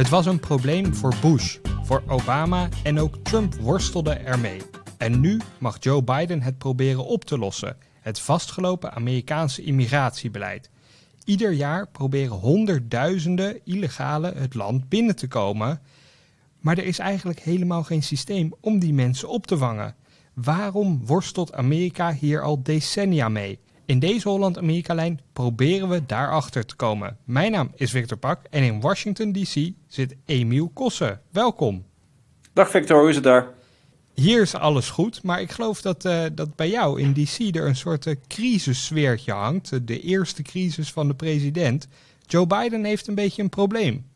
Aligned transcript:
Het 0.00 0.08
was 0.08 0.26
een 0.26 0.40
probleem 0.40 0.94
voor 0.94 1.14
Bush, 1.22 1.58
voor 1.82 2.02
Obama 2.06 2.68
en 2.82 3.00
ook 3.00 3.16
Trump 3.22 3.54
worstelde 3.54 4.12
ermee. 4.12 4.60
En 4.98 5.20
nu 5.20 5.40
mag 5.58 5.76
Joe 5.80 6.02
Biden 6.02 6.42
het 6.42 6.58
proberen 6.58 7.04
op 7.04 7.24
te 7.24 7.38
lossen: 7.38 7.76
het 8.00 8.20
vastgelopen 8.20 8.92
Amerikaanse 8.92 9.62
immigratiebeleid. 9.62 10.70
Ieder 11.24 11.52
jaar 11.52 11.88
proberen 11.88 12.36
honderdduizenden 12.36 13.60
illegalen 13.64 14.36
het 14.36 14.54
land 14.54 14.88
binnen 14.88 15.16
te 15.16 15.28
komen. 15.28 15.80
Maar 16.60 16.78
er 16.78 16.84
is 16.84 16.98
eigenlijk 16.98 17.40
helemaal 17.40 17.82
geen 17.82 18.02
systeem 18.02 18.54
om 18.60 18.78
die 18.78 18.92
mensen 18.92 19.28
op 19.28 19.46
te 19.46 19.56
vangen. 19.56 19.94
Waarom 20.34 21.06
worstelt 21.06 21.52
Amerika 21.52 22.12
hier 22.12 22.42
al 22.42 22.62
decennia 22.62 23.28
mee? 23.28 23.58
In 23.90 23.98
deze 23.98 24.28
Holland-Amerika-lijn 24.28 25.20
proberen 25.32 25.88
we 25.88 26.06
daarachter 26.06 26.66
te 26.66 26.76
komen. 26.76 27.16
Mijn 27.24 27.52
naam 27.52 27.72
is 27.74 27.90
Victor 27.90 28.16
Pak 28.16 28.40
en 28.50 28.62
in 28.62 28.80
Washington 28.80 29.32
DC 29.32 29.70
zit 29.86 30.16
Emiel 30.24 30.68
Kossen. 30.68 31.20
Welkom. 31.30 31.84
Dag 32.52 32.70
Victor, 32.70 33.00
hoe 33.00 33.08
is 33.08 33.14
het 33.14 33.24
daar? 33.24 33.48
Hier 34.14 34.42
is 34.42 34.54
alles 34.54 34.90
goed, 34.90 35.22
maar 35.22 35.40
ik 35.40 35.50
geloof 35.50 35.82
dat, 35.82 36.04
uh, 36.04 36.24
dat 36.32 36.56
bij 36.56 36.70
jou 36.70 37.00
in 37.00 37.12
DC 37.12 37.56
er 37.56 37.66
een 37.66 37.76
soort 37.76 38.06
uh, 38.06 38.14
crisissfeertje 38.28 39.32
hangt. 39.32 39.86
De 39.86 40.00
eerste 40.00 40.42
crisis 40.42 40.92
van 40.92 41.08
de 41.08 41.14
president. 41.14 41.88
Joe 42.26 42.46
Biden 42.46 42.84
heeft 42.84 43.06
een 43.06 43.14
beetje 43.14 43.42
een 43.42 43.48
probleem. 43.48 44.09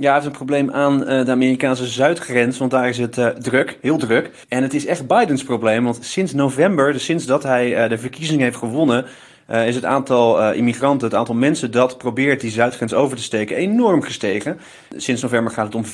Ja, 0.00 0.04
hij 0.04 0.14
heeft 0.14 0.26
een 0.26 0.32
probleem 0.32 0.70
aan 0.70 1.00
uh, 1.00 1.24
de 1.24 1.30
Amerikaanse 1.30 1.86
zuidgrens, 1.86 2.58
want 2.58 2.70
daar 2.70 2.88
is 2.88 2.98
het 2.98 3.18
uh, 3.18 3.26
druk, 3.26 3.78
heel 3.80 3.96
druk. 3.96 4.30
En 4.48 4.62
het 4.62 4.74
is 4.74 4.86
echt 4.86 5.06
Bidens 5.06 5.44
probleem, 5.44 5.84
want 5.84 5.98
sinds 6.00 6.32
november, 6.32 6.92
dus 6.92 7.04
sinds 7.04 7.26
dat 7.26 7.42
hij 7.42 7.82
uh, 7.82 7.88
de 7.88 7.98
verkiezing 7.98 8.40
heeft 8.40 8.56
gewonnen, 8.56 9.04
is 9.48 9.74
het 9.74 9.84
aantal 9.84 10.52
immigranten, 10.52 11.08
het 11.08 11.16
aantal 11.16 11.34
mensen 11.34 11.70
dat 11.70 11.98
probeert 11.98 12.40
die 12.40 12.50
zuidgrens 12.50 12.94
over 12.94 13.16
te 13.16 13.22
steken, 13.22 13.56
enorm 13.56 14.02
gestegen. 14.02 14.60
Sinds 14.96 15.22
november 15.22 15.52
gaat 15.52 15.72
het 15.72 15.74
om 15.74 15.84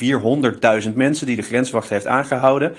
400.000 0.85 0.95
mensen 0.95 1.27
die 1.27 1.37
de 1.37 1.43
grenswacht 1.43 1.89
heeft 1.89 2.07
aangehouden. 2.07 2.75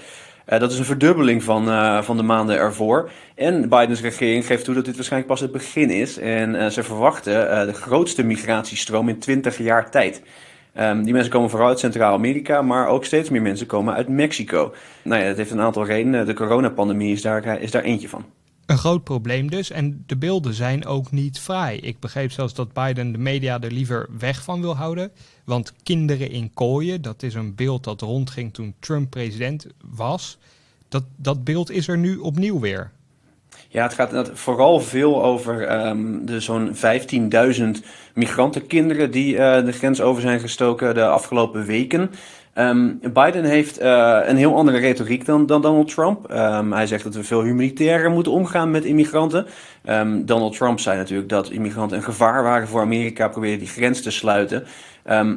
dat 0.45 0.71
is 0.71 0.77
een 0.77 0.85
verdubbeling 0.85 1.43
van, 1.43 1.65
van 2.03 2.17
de 2.17 2.23
maanden 2.23 2.57
ervoor. 2.57 3.09
En 3.35 3.69
Bidens 3.69 4.01
regering 4.01 4.45
geeft 4.45 4.65
toe 4.65 4.75
dat 4.75 4.85
dit 4.85 4.95
waarschijnlijk 4.95 5.31
pas 5.31 5.41
het 5.41 5.51
begin 5.51 5.89
is. 5.89 6.17
En 6.17 6.71
ze 6.71 6.83
verwachten 6.83 7.67
de 7.67 7.73
grootste 7.73 8.23
migratiestroom 8.23 9.09
in 9.09 9.19
20 9.19 9.57
jaar 9.57 9.91
tijd. 9.91 10.21
Um, 10.79 11.03
die 11.03 11.13
mensen 11.13 11.31
komen 11.31 11.49
vooral 11.49 11.67
uit 11.67 11.79
Centraal-Amerika, 11.79 12.61
maar 12.61 12.87
ook 12.87 13.05
steeds 13.05 13.29
meer 13.29 13.41
mensen 13.41 13.67
komen 13.67 13.93
uit 13.93 14.07
Mexico. 14.07 14.73
Nou 15.03 15.21
ja, 15.21 15.27
dat 15.27 15.37
heeft 15.37 15.51
een 15.51 15.61
aantal 15.61 15.85
redenen. 15.85 16.25
De 16.25 16.33
coronapandemie 16.33 17.13
is 17.13 17.21
daar, 17.21 17.61
is 17.61 17.71
daar 17.71 17.83
eentje 17.83 18.09
van. 18.09 18.25
Een 18.65 18.77
groot 18.77 19.03
probleem 19.03 19.49
dus. 19.49 19.71
En 19.71 20.03
de 20.05 20.17
beelden 20.17 20.53
zijn 20.53 20.85
ook 20.85 21.11
niet 21.11 21.39
fraai. 21.39 21.79
Ik 21.79 21.99
begreep 21.99 22.31
zelfs 22.31 22.53
dat 22.53 22.73
Biden 22.73 23.11
de 23.11 23.17
media 23.17 23.61
er 23.61 23.71
liever 23.71 24.07
weg 24.19 24.43
van 24.43 24.61
wil 24.61 24.75
houden. 24.75 25.11
Want 25.43 25.73
kinderen 25.83 26.31
in 26.31 26.53
kooien, 26.53 27.01
dat 27.01 27.23
is 27.23 27.33
een 27.33 27.55
beeld 27.55 27.83
dat 27.83 28.01
rondging 28.01 28.53
toen 28.53 28.73
Trump 28.79 29.09
president 29.09 29.67
was. 29.95 30.37
Dat, 30.87 31.03
dat 31.15 31.43
beeld 31.43 31.71
is 31.71 31.87
er 31.87 31.97
nu 31.97 32.17
opnieuw 32.17 32.59
weer. 32.59 32.91
Ja, 33.69 33.83
het 33.83 33.93
gaat 33.93 34.29
vooral 34.33 34.79
veel 34.79 35.23
over 35.23 35.85
um, 35.87 36.25
de 36.25 36.39
zo'n 36.39 36.75
15.000 36.75 37.85
migrantenkinderen 38.13 39.11
die 39.11 39.35
uh, 39.35 39.65
de 39.65 39.71
grens 39.71 40.01
over 40.01 40.21
zijn 40.21 40.39
gestoken 40.39 40.93
de 40.93 41.05
afgelopen 41.05 41.65
weken. 41.65 42.11
Um, 42.57 42.99
Biden 43.13 43.43
heeft 43.43 43.81
uh, 43.81 44.19
een 44.25 44.37
heel 44.37 44.55
andere 44.55 44.77
retoriek 44.77 45.25
dan, 45.25 45.45
dan 45.45 45.61
Donald 45.61 45.87
Trump. 45.87 46.31
Um, 46.31 46.73
hij 46.73 46.87
zegt 46.87 47.03
dat 47.03 47.15
we 47.15 47.23
veel 47.23 47.41
humanitairder 47.43 48.11
moeten 48.11 48.31
omgaan 48.31 48.71
met 48.71 48.85
immigranten. 48.85 49.45
Um, 49.89 50.25
Donald 50.25 50.57
Trump 50.57 50.79
zei 50.79 50.97
natuurlijk 50.97 51.29
dat 51.29 51.49
immigranten 51.49 51.97
een 51.97 52.03
gevaar 52.03 52.43
waren 52.43 52.67
voor 52.67 52.81
Amerika, 52.81 53.27
probeerde 53.27 53.57
die 53.57 53.67
grens 53.67 54.01
te 54.01 54.11
sluiten. 54.11 54.63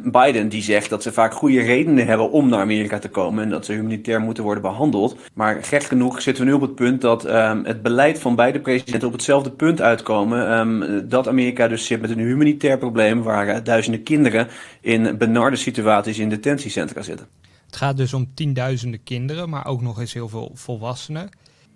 Biden 0.04 0.48
die 0.48 0.62
zegt 0.62 0.90
dat 0.90 1.02
ze 1.02 1.12
vaak 1.12 1.34
goede 1.34 1.60
redenen 1.60 2.06
hebben 2.06 2.30
om 2.30 2.48
naar 2.48 2.60
Amerika 2.60 2.98
te 2.98 3.08
komen 3.08 3.44
en 3.44 3.50
dat 3.50 3.64
ze 3.64 3.72
humanitair 3.72 4.20
moeten 4.20 4.44
worden 4.44 4.62
behandeld. 4.62 5.16
Maar 5.34 5.64
gek 5.64 5.82
genoeg 5.82 6.22
zitten 6.22 6.44
we 6.44 6.50
nu 6.50 6.56
op 6.56 6.60
het 6.60 6.74
punt 6.74 7.00
dat 7.00 7.22
het 7.62 7.82
beleid 7.82 8.18
van 8.18 8.34
beide 8.34 8.60
presidenten 8.60 9.08
op 9.08 9.14
hetzelfde 9.14 9.50
punt 9.50 9.80
uitkomen. 9.80 11.08
dat 11.08 11.28
Amerika 11.28 11.68
dus 11.68 11.86
zit 11.86 12.00
met 12.00 12.10
een 12.10 12.18
humanitair 12.18 12.78
probleem 12.78 13.22
waar 13.22 13.48
uh, 13.48 13.56
duizenden 13.64 14.02
kinderen 14.02 14.48
in 14.80 15.18
benarde 15.18 15.56
situaties 15.56 16.18
in 16.18 16.28
detentiecentra 16.28 17.02
zitten. 17.02 17.26
Het 17.66 17.76
gaat 17.76 17.96
dus 17.96 18.14
om 18.14 18.30
tienduizenden 18.34 19.02
kinderen, 19.02 19.48
maar 19.48 19.66
ook 19.66 19.82
nog 19.82 20.00
eens 20.00 20.14
heel 20.14 20.28
veel 20.28 20.50
volwassenen. 20.54 21.28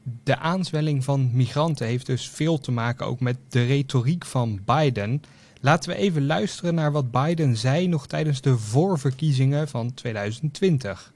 De 0.02 0.38
aanzwelling 0.38 1.04
van 1.04 1.30
migranten 1.32 1.86
heeft 1.86 2.06
dus 2.06 2.28
veel 2.28 2.58
te 2.58 2.70
maken 2.70 3.06
ook 3.06 3.20
met 3.20 3.36
de 3.48 3.64
retoriek 3.64 4.24
van 4.24 4.60
Biden. 4.64 5.22
Laten 5.60 5.90
we 5.90 5.96
even 5.96 6.26
luisteren 6.26 6.74
naar 6.74 6.92
wat 6.92 7.10
Biden 7.10 7.56
zei 7.56 7.88
nog 7.88 8.06
tijdens 8.06 8.40
de 8.40 8.58
voorverkiezingen 8.58 9.68
van 9.68 9.94
2020. 9.94 11.12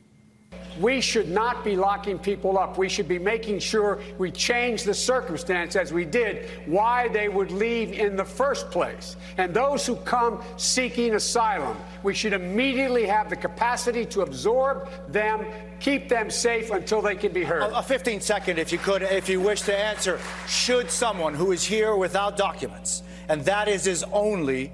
We 0.80 1.00
should 1.00 1.28
not 1.28 1.64
be 1.64 1.76
locking 1.76 2.18
people 2.18 2.58
up. 2.58 2.78
We 2.78 2.88
should 2.88 3.08
be 3.08 3.18
making 3.18 3.58
sure 3.60 4.00
we 4.18 4.30
change 4.30 4.82
the 4.82 4.94
circumstance 4.94 5.76
as 5.76 5.92
we 5.92 6.04
did, 6.04 6.48
why 6.66 7.08
they 7.08 7.28
would 7.28 7.50
leave 7.50 7.92
in 7.92 8.16
the 8.16 8.24
first 8.24 8.70
place. 8.70 9.16
And 9.38 9.52
those 9.54 9.86
who 9.86 9.96
come 9.96 10.42
seeking 10.56 11.14
asylum, 11.14 11.76
we 12.02 12.14
should 12.14 12.32
immediately 12.32 13.06
have 13.06 13.30
the 13.30 13.36
capacity 13.36 14.04
to 14.06 14.22
absorb 14.22 14.88
them, 15.08 15.46
keep 15.80 16.08
them 16.08 16.30
safe 16.30 16.70
until 16.70 17.00
they 17.00 17.16
can 17.16 17.32
be 17.32 17.44
heard. 17.44 17.62
A, 17.62 17.78
a 17.78 17.82
15 17.82 18.20
second, 18.20 18.58
if 18.58 18.72
you 18.72 18.78
could, 18.78 19.02
if 19.02 19.28
you 19.28 19.40
wish 19.40 19.62
to 19.62 19.76
answer. 19.76 20.18
Should 20.46 20.90
someone 20.90 21.34
who 21.34 21.52
is 21.52 21.64
here 21.64 21.96
without 21.96 22.36
documents, 22.36 23.02
and 23.28 23.44
that 23.44 23.68
is 23.68 23.84
his 23.84 24.04
only 24.12 24.72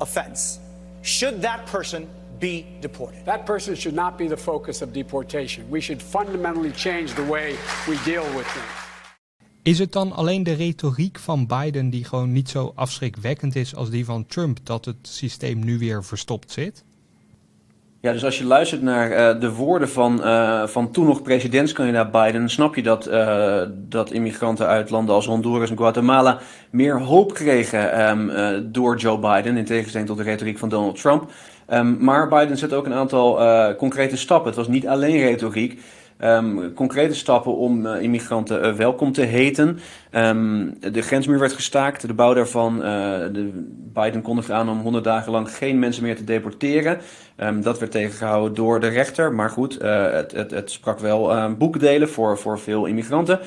offense, 0.00 0.58
should 1.02 1.42
that 1.42 1.66
person 1.66 2.08
be 2.40 2.64
deported. 2.80 3.24
That 3.24 3.44
person 3.44 3.76
should 3.76 3.96
not 3.96 4.16
be 4.16 4.26
the 4.28 4.36
focus 4.36 4.82
of 4.82 4.92
deportation. 4.92 5.64
We 5.70 5.80
should 5.80 6.02
fundamentally 6.02 6.72
change 6.72 7.14
the 7.14 7.26
way 7.26 7.54
we 7.86 7.98
deal 8.04 8.24
with 8.24 8.52
them. 8.52 8.64
Is 9.62 9.78
het 9.78 9.92
dan 9.92 10.12
alleen 10.12 10.42
de 10.42 10.52
retoriek 10.52 11.18
van 11.18 11.46
Biden 11.46 11.90
die 11.90 12.04
gewoon 12.04 12.32
niet 12.32 12.48
zo 12.48 12.72
afschrikwekkend 12.74 13.56
is 13.56 13.74
als 13.74 13.90
die 13.90 14.04
van 14.04 14.26
Trump 14.26 14.58
dat 14.62 14.84
het 14.84 14.96
systeem 15.02 15.64
nu 15.64 15.78
weer 15.78 16.04
verstopt 16.04 16.52
zit? 16.52 16.84
Ja, 18.02 18.12
dus 18.12 18.24
als 18.24 18.38
je 18.38 18.44
luistert 18.44 18.82
naar 18.82 19.10
uh, 19.10 19.40
de 19.40 19.52
woorden 19.52 19.88
van, 19.88 20.20
uh, 20.20 20.66
van 20.66 20.90
toen 20.90 21.06
nog 21.06 21.22
presidentskandidaat 21.22 22.10
Biden, 22.10 22.48
snap 22.48 22.74
je 22.74 22.82
dat, 22.82 23.08
uh, 23.08 23.62
dat 23.72 24.10
immigranten 24.10 24.66
uit 24.66 24.90
landen 24.90 25.14
als 25.14 25.26
Honduras 25.26 25.70
en 25.70 25.76
Guatemala 25.76 26.38
meer 26.70 27.00
hoop 27.00 27.34
kregen 27.34 28.10
um, 28.10 28.72
door 28.72 28.96
Joe 28.96 29.18
Biden, 29.18 29.56
in 29.56 29.64
tegenstelling 29.64 30.08
tot 30.08 30.18
de 30.18 30.22
retoriek 30.22 30.58
van 30.58 30.68
Donald 30.68 31.00
Trump. 31.00 31.30
Um, 31.72 31.96
maar 32.00 32.28
Biden 32.28 32.58
zet 32.58 32.72
ook 32.72 32.86
een 32.86 32.94
aantal 32.94 33.38
concrete 33.76 34.16
stappen. 34.16 34.46
Het 34.46 34.56
was 34.56 34.68
niet 34.68 34.86
alleen 34.86 35.20
retoriek. 35.20 35.80
Um, 36.24 36.74
concrete 36.74 37.14
stappen 37.14 37.56
om 37.56 37.86
uh, 37.86 38.02
immigranten 38.02 38.64
uh, 38.64 38.72
welkom 38.72 39.12
te 39.12 39.22
heten. 39.22 39.78
Um, 40.12 40.74
de 40.92 41.02
grensmuur 41.02 41.38
werd 41.38 41.52
gestaakt, 41.52 42.06
de 42.06 42.14
bouw 42.14 42.34
daarvan. 42.34 42.78
de 42.78 43.50
Biden 43.92 44.22
kondigde 44.22 44.52
aan 44.52 44.68
om 44.68 44.80
100 44.80 45.04
dagen 45.04 45.32
lang 45.32 45.50
geen 45.56 45.78
mensen 45.78 46.02
meer 46.02 46.16
te 46.16 46.24
deporteren. 46.24 47.00
dat 47.60 47.78
werd 47.78 47.90
tegengehouden 47.92 48.54
door 48.54 48.80
de 48.80 48.88
rechter. 48.88 49.32
Maar 49.32 49.50
goed, 49.50 49.78
het, 49.82 50.32
het, 50.32 50.50
het, 50.50 50.70
sprak 50.70 50.98
wel 50.98 51.54
boekdelen 51.56 52.08
voor, 52.08 52.38
voor 52.38 52.58
veel 52.58 52.86
immigranten. 52.86 53.40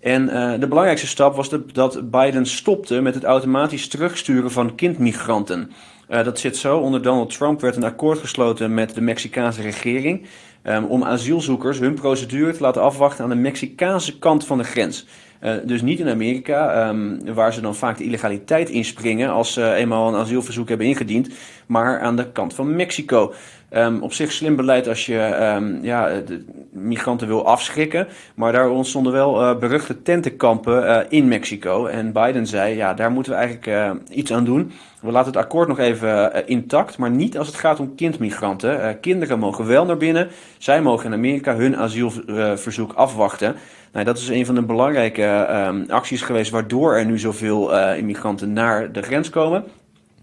En 0.00 0.26
de 0.60 0.68
belangrijkste 0.68 1.06
stap 1.06 1.36
was 1.36 1.50
dat 1.72 2.10
Biden 2.10 2.46
stopte 2.46 3.00
met 3.00 3.14
het 3.14 3.24
automatisch 3.24 3.88
terugsturen 3.88 4.50
van 4.50 4.74
kindmigranten. 4.74 5.70
Uh, 6.10 6.24
dat 6.24 6.38
zit 6.38 6.56
zo. 6.56 6.78
Onder 6.78 7.02
Donald 7.02 7.36
Trump 7.36 7.60
werd 7.60 7.76
een 7.76 7.84
akkoord 7.84 8.18
gesloten 8.18 8.74
met 8.74 8.94
de 8.94 9.00
Mexicaanse 9.00 9.62
regering. 9.62 10.26
Um, 10.64 10.84
om 10.84 11.04
asielzoekers 11.04 11.78
hun 11.78 11.94
procedure 11.94 12.52
te 12.52 12.62
laten 12.62 12.82
afwachten 12.82 13.24
aan 13.24 13.30
de 13.30 13.36
Mexicaanse 13.36 14.18
kant 14.18 14.46
van 14.46 14.58
de 14.58 14.64
grens. 14.64 15.06
Uh, 15.44 15.52
dus 15.64 15.82
niet 15.82 16.00
in 16.00 16.08
Amerika, 16.08 16.88
um, 16.88 17.34
waar 17.34 17.52
ze 17.52 17.60
dan 17.60 17.74
vaak 17.74 17.98
de 17.98 18.04
illegaliteit 18.04 18.70
inspringen 18.70 19.30
als 19.30 19.52
ze 19.52 19.74
eenmaal 19.74 20.08
een 20.08 20.20
asielverzoek 20.20 20.68
hebben 20.68 20.86
ingediend, 20.86 21.28
maar 21.66 22.00
aan 22.00 22.16
de 22.16 22.32
kant 22.32 22.54
van 22.54 22.76
Mexico. 22.76 23.32
Um, 23.70 24.02
op 24.02 24.12
zich 24.12 24.32
slim 24.32 24.56
beleid 24.56 24.88
als 24.88 25.06
je 25.06 25.78
ja, 25.82 26.08
de 26.08 26.44
migranten 26.88 27.26
wil 27.26 27.46
afschrikken. 27.46 28.08
Maar 28.34 28.52
daar 28.52 28.70
ontstonden 28.70 29.12
wel 29.12 29.42
uh, 29.42 29.58
beruchte 29.58 30.02
tentenkampen 30.02 30.84
uh, 30.84 30.98
in 31.08 31.28
Mexico. 31.28 31.86
En 31.86 32.12
Biden 32.12 32.46
zei, 32.46 32.76
ja, 32.76 32.94
daar 32.94 33.10
moeten 33.10 33.32
we 33.32 33.38
eigenlijk 33.38 33.66
uh, 33.66 34.16
iets 34.18 34.32
aan 34.32 34.44
doen. 34.44 34.72
We 35.00 35.10
laten 35.10 35.32
het 35.32 35.42
akkoord 35.42 35.68
nog 35.68 35.78
even 35.78 36.46
intact, 36.46 36.98
maar 36.98 37.10
niet 37.10 37.38
als 37.38 37.46
het 37.46 37.56
gaat 37.56 37.80
om 37.80 37.94
kindmigranten. 37.94 39.00
kinderen 39.00 39.38
mogen 39.38 39.66
wel 39.66 39.84
naar 39.84 39.96
binnen. 39.96 40.28
Zij 40.58 40.82
mogen 40.82 41.06
in 41.06 41.12
Amerika 41.12 41.56
hun 41.56 41.76
asielverzoek 41.76 42.92
afwachten. 42.92 43.56
Nou, 43.92 44.04
dat 44.04 44.18
is 44.18 44.28
een 44.28 44.46
van 44.46 44.54
de 44.54 44.62
belangrijke 44.62 45.46
acties 45.88 46.22
geweest 46.22 46.50
waardoor 46.50 46.96
er 46.96 47.06
nu 47.06 47.18
zoveel 47.18 47.78
immigranten 47.94 48.52
naar 48.52 48.92
de 48.92 49.02
grens 49.02 49.30
komen. 49.30 49.64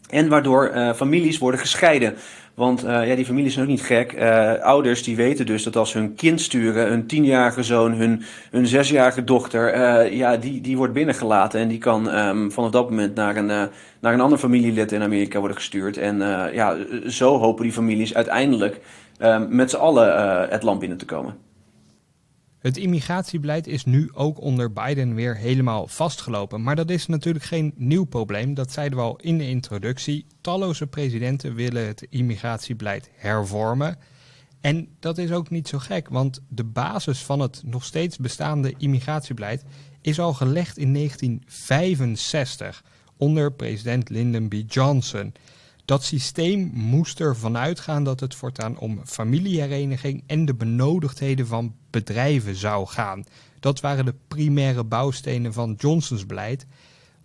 En 0.09 0.29
waardoor 0.29 0.71
families 0.95 1.37
worden 1.37 1.59
gescheiden. 1.59 2.15
Want 2.55 2.85
uh, 2.85 3.07
ja, 3.07 3.15
die 3.15 3.25
families 3.25 3.53
zijn 3.53 3.65
ook 3.65 3.71
niet 3.71 3.81
gek. 3.81 4.13
Uh, 4.13 4.53
ouders 4.53 5.03
die 5.03 5.15
weten 5.15 5.45
dus 5.45 5.63
dat 5.63 5.75
als 5.75 5.93
hun 5.93 6.15
kind 6.15 6.41
sturen, 6.41 6.87
hun 6.87 7.05
tienjarige 7.07 7.63
zoon, 7.63 7.91
hun, 7.93 8.23
hun 8.51 8.67
zesjarige 8.67 9.23
dochter, 9.23 9.75
uh, 9.75 10.11
ja, 10.17 10.37
die, 10.37 10.61
die 10.61 10.77
wordt 10.77 10.93
binnengelaten. 10.93 11.59
En 11.59 11.67
die 11.67 11.77
kan 11.77 12.15
um, 12.17 12.51
vanaf 12.51 12.69
dat 12.71 12.89
moment 12.89 13.15
naar 13.15 13.35
een, 13.35 13.69
naar 13.99 14.13
een 14.13 14.21
ander 14.21 14.37
familielid 14.37 14.91
in 14.91 15.01
Amerika 15.01 15.39
worden 15.39 15.57
gestuurd. 15.57 15.97
En 15.97 16.17
ja, 16.53 16.75
zo 17.07 17.37
hopen 17.37 17.63
die 17.63 17.73
families 17.73 18.13
uiteindelijk 18.13 18.79
um, 19.19 19.47
met 19.49 19.69
z'n 19.69 19.77
allen 19.77 20.49
het 20.49 20.63
land 20.63 20.79
binnen 20.79 20.97
te 20.97 21.05
komen. 21.05 21.44
Het 22.65 22.77
immigratiebeleid 22.77 23.67
is 23.67 23.85
nu 23.85 24.09
ook 24.13 24.41
onder 24.41 24.73
Biden 24.73 25.15
weer 25.15 25.37
helemaal 25.37 25.87
vastgelopen. 25.87 26.63
Maar 26.63 26.75
dat 26.75 26.89
is 26.89 27.05
natuurlijk 27.05 27.45
geen 27.45 27.73
nieuw 27.75 28.03
probleem. 28.03 28.53
Dat 28.53 28.71
zeiden 28.71 28.97
we 28.97 29.03
al 29.03 29.15
in 29.15 29.37
de 29.37 29.49
introductie. 29.49 30.25
Talloze 30.41 30.87
presidenten 30.87 31.55
willen 31.55 31.87
het 31.87 32.07
immigratiebeleid 32.09 33.09
hervormen. 33.15 33.97
En 34.61 34.87
dat 34.99 35.17
is 35.17 35.31
ook 35.31 35.49
niet 35.49 35.67
zo 35.67 35.79
gek, 35.79 36.09
want 36.09 36.41
de 36.47 36.63
basis 36.63 37.23
van 37.23 37.39
het 37.39 37.61
nog 37.65 37.83
steeds 37.83 38.17
bestaande 38.17 38.73
immigratiebeleid 38.77 39.63
is 40.01 40.19
al 40.19 40.33
gelegd 40.33 40.77
in 40.77 40.93
1965 40.93 42.83
onder 43.17 43.53
president 43.53 44.09
Lyndon 44.09 44.47
B. 44.47 44.53
Johnson. 44.67 45.33
Dat 45.85 46.03
systeem 46.03 46.71
moest 46.73 47.19
ervan 47.19 47.57
uitgaan 47.57 48.03
dat 48.03 48.19
het 48.19 48.35
voortaan 48.35 48.77
om 48.77 49.01
familiehereniging 49.05 50.23
en 50.25 50.45
de 50.45 50.55
benodigdheden 50.55 51.47
van 51.47 51.75
bedrijven 51.95 52.55
zou 52.55 52.87
gaan. 52.87 53.23
Dat 53.59 53.79
waren 53.79 54.05
de 54.05 54.15
primaire 54.27 54.83
bouwstenen 54.83 55.53
van 55.53 55.75
Johnsons 55.77 56.25
beleid. 56.25 56.65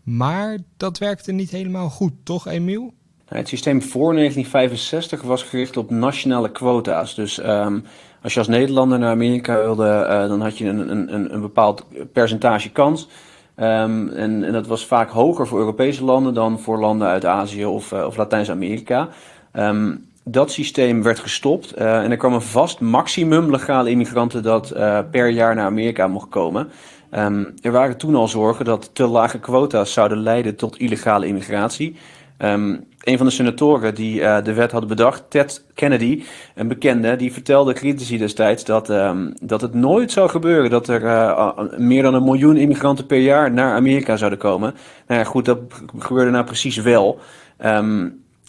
Maar 0.03 0.59
dat 0.77 0.99
werkte 0.99 1.33
niet 1.33 1.51
helemaal 1.51 1.89
goed, 1.89 2.13
toch 2.23 2.47
Emiel? 2.47 2.93
Het 3.25 3.49
systeem 3.49 3.83
voor 3.83 4.15
1965 4.15 5.23
was 5.23 5.43
gericht 5.43 5.77
op 5.77 5.91
nationale 5.91 6.51
quota's. 6.51 7.15
Dus 7.15 7.39
um, 7.39 7.85
als 8.23 8.33
je 8.33 8.39
als 8.39 8.49
Nederlander 8.49 8.99
naar 8.99 9.11
Amerika 9.11 9.57
wilde, 9.57 10.07
uh, 10.11 10.29
dan 10.29 10.41
had 10.41 10.59
je 10.59 10.67
een, 10.67 10.91
een, 10.91 11.35
een 11.35 11.41
bepaald 11.41 11.85
percentage 12.13 12.71
kans. 12.71 13.09
Um, 13.57 14.09
en, 14.09 14.45
en, 14.45 14.53
dat 14.53 14.67
was 14.67 14.87
vaak 14.87 15.11
hoger 15.11 15.47
voor 15.47 15.59
Europese 15.59 16.05
landen 16.05 16.35
dan 16.35 16.61
voor 16.61 16.79
landen 16.79 17.09
uit 17.09 17.25
Azië 17.25 17.65
of, 17.65 17.93
uh, 17.93 18.05
of 18.07 18.17
Latijns-Amerika. 18.17 19.09
Um, 19.53 20.10
dat 20.25 20.51
systeem 20.51 21.03
werd 21.03 21.19
gestopt 21.19 21.79
uh, 21.79 22.03
en 22.03 22.11
er 22.11 22.17
kwam 22.17 22.33
een 22.33 22.41
vast 22.41 22.81
maximum 22.81 23.51
legale 23.51 23.91
immigranten 23.91 24.43
dat 24.43 24.73
uh, 24.77 24.99
per 25.11 25.29
jaar 25.29 25.55
naar 25.55 25.65
Amerika 25.65 26.07
mocht 26.07 26.29
komen. 26.29 26.71
Um, 27.15 27.55
er 27.63 27.73
waren 27.73 27.97
toen 27.97 28.15
al 28.15 28.29
zorgen 28.29 28.65
dat 28.65 28.91
te 28.93 29.07
lage 29.07 29.39
quota's 29.39 29.93
zouden 29.93 30.19
leiden 30.19 30.57
tot 30.57 30.79
illegale 30.79 31.27
immigratie. 31.27 31.97
Um, 32.39 32.85
een 33.01 33.17
van 33.17 33.27
de 33.27 33.33
senatoren 33.33 33.95
die 33.95 34.21
uh, 34.21 34.43
de 34.43 34.53
wet 34.53 34.73
had 34.73 34.87
bedacht, 34.87 35.25
Ted 35.29 35.65
Kennedy, 35.75 36.23
een 36.55 36.69
bekende, 36.69 37.17
die 37.17 37.33
vertelde 37.33 37.73
critici 37.73 38.19
destijds 38.19 38.65
dat, 38.65 38.91
um, 38.91 39.35
dat 39.43 39.61
het 39.61 39.75
nooit 39.75 40.13
zou 40.13 40.29
gebeuren 40.29 40.71
dat 40.71 40.89
er 40.89 41.55
meer 41.77 42.03
dan 42.03 42.15
een 42.15 42.25
miljoen 42.25 42.57
immigranten 42.57 43.07
per 43.07 43.19
jaar 43.19 43.53
naar 43.53 43.75
Amerika 43.75 44.17
zouden 44.17 44.39
komen. 44.39 44.75
Nou 45.07 45.21
ja, 45.21 45.27
goed, 45.27 45.45
dat 45.45 45.59
gebeurde 45.99 46.31
nou 46.31 46.45
precies 46.45 46.77
wel. 46.77 47.21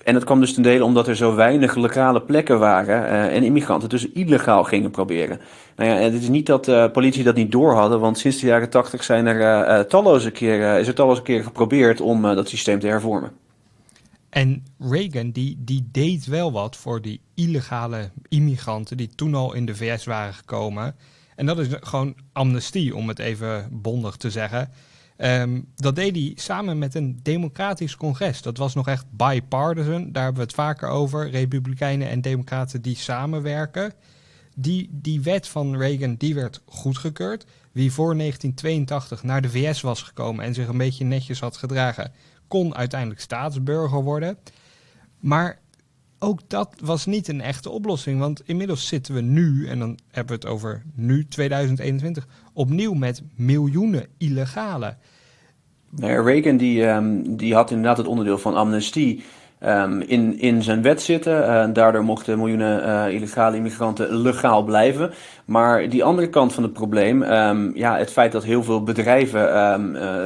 En 0.04 0.14
dat 0.14 0.24
kwam 0.24 0.40
dus 0.40 0.54
ten 0.54 0.64
dele 0.64 0.84
omdat 0.84 1.08
er 1.08 1.16
zo 1.16 1.36
weinig 1.36 1.76
legale 1.76 2.22
plekken 2.22 2.60
waren 2.60 3.04
uh, 3.04 3.36
en 3.36 3.44
immigranten 3.44 3.90
dus 3.90 4.12
illegaal 4.12 4.64
gingen 4.64 4.92
proberen. 4.92 5.40
Nou 5.76 5.90
ja, 5.90 5.96
het 5.96 6.14
is 6.14 6.28
niet 6.28 6.46
dat 6.46 6.66
de 6.66 6.72
uh, 6.72 6.92
politie 6.92 7.24
dat 7.24 7.36
niet 7.36 7.52
door 7.52 7.74
hadden, 7.74 8.00
want 8.00 8.18
sinds 8.18 8.40
de 8.40 8.48
jaren 8.48 8.70
tachtig 8.70 9.04
zijn 9.04 9.26
er 9.26 9.68
uh, 9.68 9.80
talloze 9.80 10.32
keren, 10.32 10.80
is 10.80 10.88
er 10.88 10.94
talloze 10.94 11.22
keren 11.22 11.44
geprobeerd 11.44 12.02
om 12.02 12.22
dat 12.22 12.50
systeem 12.50 12.80
te 12.80 12.88
hervormen. 12.88 13.32
En 14.30 14.64
Reagan 14.80 15.32
die, 15.32 15.58
die 15.60 15.90
deed 15.92 16.26
wel 16.26 16.52
wat 16.52 16.76
voor 16.76 17.02
die 17.02 17.22
illegale 17.36 18.10
immigranten 18.30 18.98
die 18.98 19.10
toen 19.16 19.36
al 19.36 19.54
in 19.54 19.66
de 19.66 19.76
VS 19.76 20.06
waren 20.06 20.34
gekomen. 20.34 20.96
En 21.36 21.46
dat 21.46 21.60
is 21.60 21.68
gewoon 21.70 22.16
amnestie, 22.34 22.96
om 22.96 23.08
het 23.08 23.20
even 23.20 23.68
bondig 23.72 24.16
te 24.16 24.30
zeggen. 24.30 24.72
Um, 25.24 25.66
dat 25.76 25.96
deed 25.96 26.16
hij 26.16 26.32
samen 26.36 26.78
met 26.78 26.96
een 26.96 27.20
democratisch 27.22 27.96
congres. 27.96 28.42
Dat 28.42 28.58
was 28.58 28.74
nog 28.74 28.88
echt 28.88 29.06
bipartisan, 29.10 30.12
daar 30.12 30.24
hebben 30.24 30.42
we 30.42 30.48
het 30.48 30.58
vaker 30.58 30.90
over. 30.90 31.30
Republikeinen 31.30 32.10
en 32.10 32.22
democraten 32.22 32.82
die 32.82 32.96
samenwerken. 32.96 33.94
Die, 34.56 34.90
die 34.92 35.22
wet 35.22 35.48
van 35.48 35.78
Reagan 35.78 36.16
die 36.16 36.36
werd 36.36 36.62
goedgekeurd. 36.66 37.46
Wie 37.72 37.92
voor 37.92 38.18
1982 38.18 39.24
naar 39.24 39.42
de 39.42 39.50
VS 39.50 39.82
was 39.82 40.02
gekomen 40.02 40.46
en 40.46 40.54
zich 40.54 40.68
een 40.68 40.78
beetje 40.78 41.06
netjes 41.06 41.40
had 41.40 41.58
gedragen, 41.58 42.12
kon 42.48 42.76
uiteindelijk 42.76 43.22
staatsburger 43.22 44.04
worden. 44.04 44.38
Maar 45.20 45.60
ook 46.24 46.40
dat 46.48 46.76
was 46.84 47.06
niet 47.06 47.28
een 47.28 47.42
echte 47.42 47.70
oplossing. 47.70 48.20
Want 48.20 48.42
inmiddels 48.46 48.88
zitten 48.88 49.14
we 49.14 49.22
nu, 49.22 49.68
en 49.68 49.80
dan 49.80 49.98
hebben 50.12 50.40
we 50.40 50.42
het 50.42 50.54
over 50.54 50.84
nu 50.96 51.28
2021, 51.28 52.28
opnieuw 52.54 52.94
met 52.94 53.24
miljoenen 53.36 54.06
illegale. 54.18 54.96
Nou 55.90 56.24
Reagan 56.24 56.58
die, 56.58 56.88
um, 56.88 57.36
die 57.36 57.54
had 57.54 57.70
inderdaad 57.70 57.98
het 57.98 58.08
onderdeel 58.08 58.38
van 58.38 58.56
amnestie 58.56 59.24
um, 59.66 60.02
in, 60.02 60.40
in 60.40 60.64
zijn 60.64 60.82
wet 60.82 61.02
zitten. 61.02 61.42
Uh, 61.42 61.66
daardoor 61.74 62.04
mochten 62.04 62.38
miljoenen 62.38 62.88
uh, 62.88 63.14
illegale 63.14 63.56
immigranten 63.56 64.16
legaal 64.16 64.64
blijven. 64.64 65.12
Maar 65.46 65.90
die 65.90 66.04
andere 66.04 66.30
kant 66.30 66.54
van 66.54 66.64
het 66.64 66.74
probleem, 66.74 67.24
um, 67.24 67.72
ja, 67.76 67.98
het 67.98 68.12
feit 68.12 68.32
dat 68.32 68.44
heel 68.44 68.64
veel 68.64 68.84
bedrijven 68.84 69.42
uh, 69.96 70.26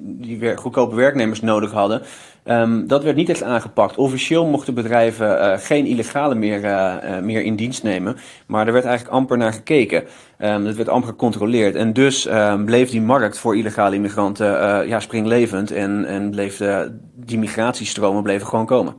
die 0.00 0.56
goedkope 0.56 0.94
werknemers 0.94 1.40
nodig 1.40 1.70
hadden, 1.70 2.02
Um, 2.44 2.86
dat 2.86 3.02
werd 3.02 3.16
niet 3.16 3.28
echt 3.28 3.42
aangepakt. 3.42 3.96
Officieel 3.96 4.46
mochten 4.46 4.74
bedrijven 4.74 5.28
uh, 5.28 5.58
geen 5.58 5.86
illegale 5.86 6.34
meer, 6.34 6.64
uh, 6.64 6.96
uh, 7.04 7.18
meer 7.18 7.42
in 7.42 7.56
dienst 7.56 7.82
nemen. 7.82 8.16
Maar 8.46 8.66
er 8.66 8.72
werd 8.72 8.84
eigenlijk 8.84 9.16
amper 9.16 9.36
naar 9.36 9.52
gekeken. 9.52 10.04
Um, 10.38 10.64
dat 10.64 10.74
werd 10.74 10.88
amper 10.88 11.10
gecontroleerd. 11.10 11.74
En 11.74 11.92
dus 11.92 12.26
um, 12.26 12.64
bleef 12.64 12.90
die 12.90 13.00
markt 13.00 13.38
voor 13.38 13.56
illegale 13.56 13.94
immigranten 13.94 14.46
ja, 14.88 15.00
springlevend. 15.00 15.70
En, 15.70 16.04
en 16.04 16.30
bleef 16.30 16.56
de, 16.56 16.98
die 17.14 17.38
migratiestromen 17.38 18.22
bleven 18.22 18.46
gewoon 18.46 18.66
komen. 18.66 18.94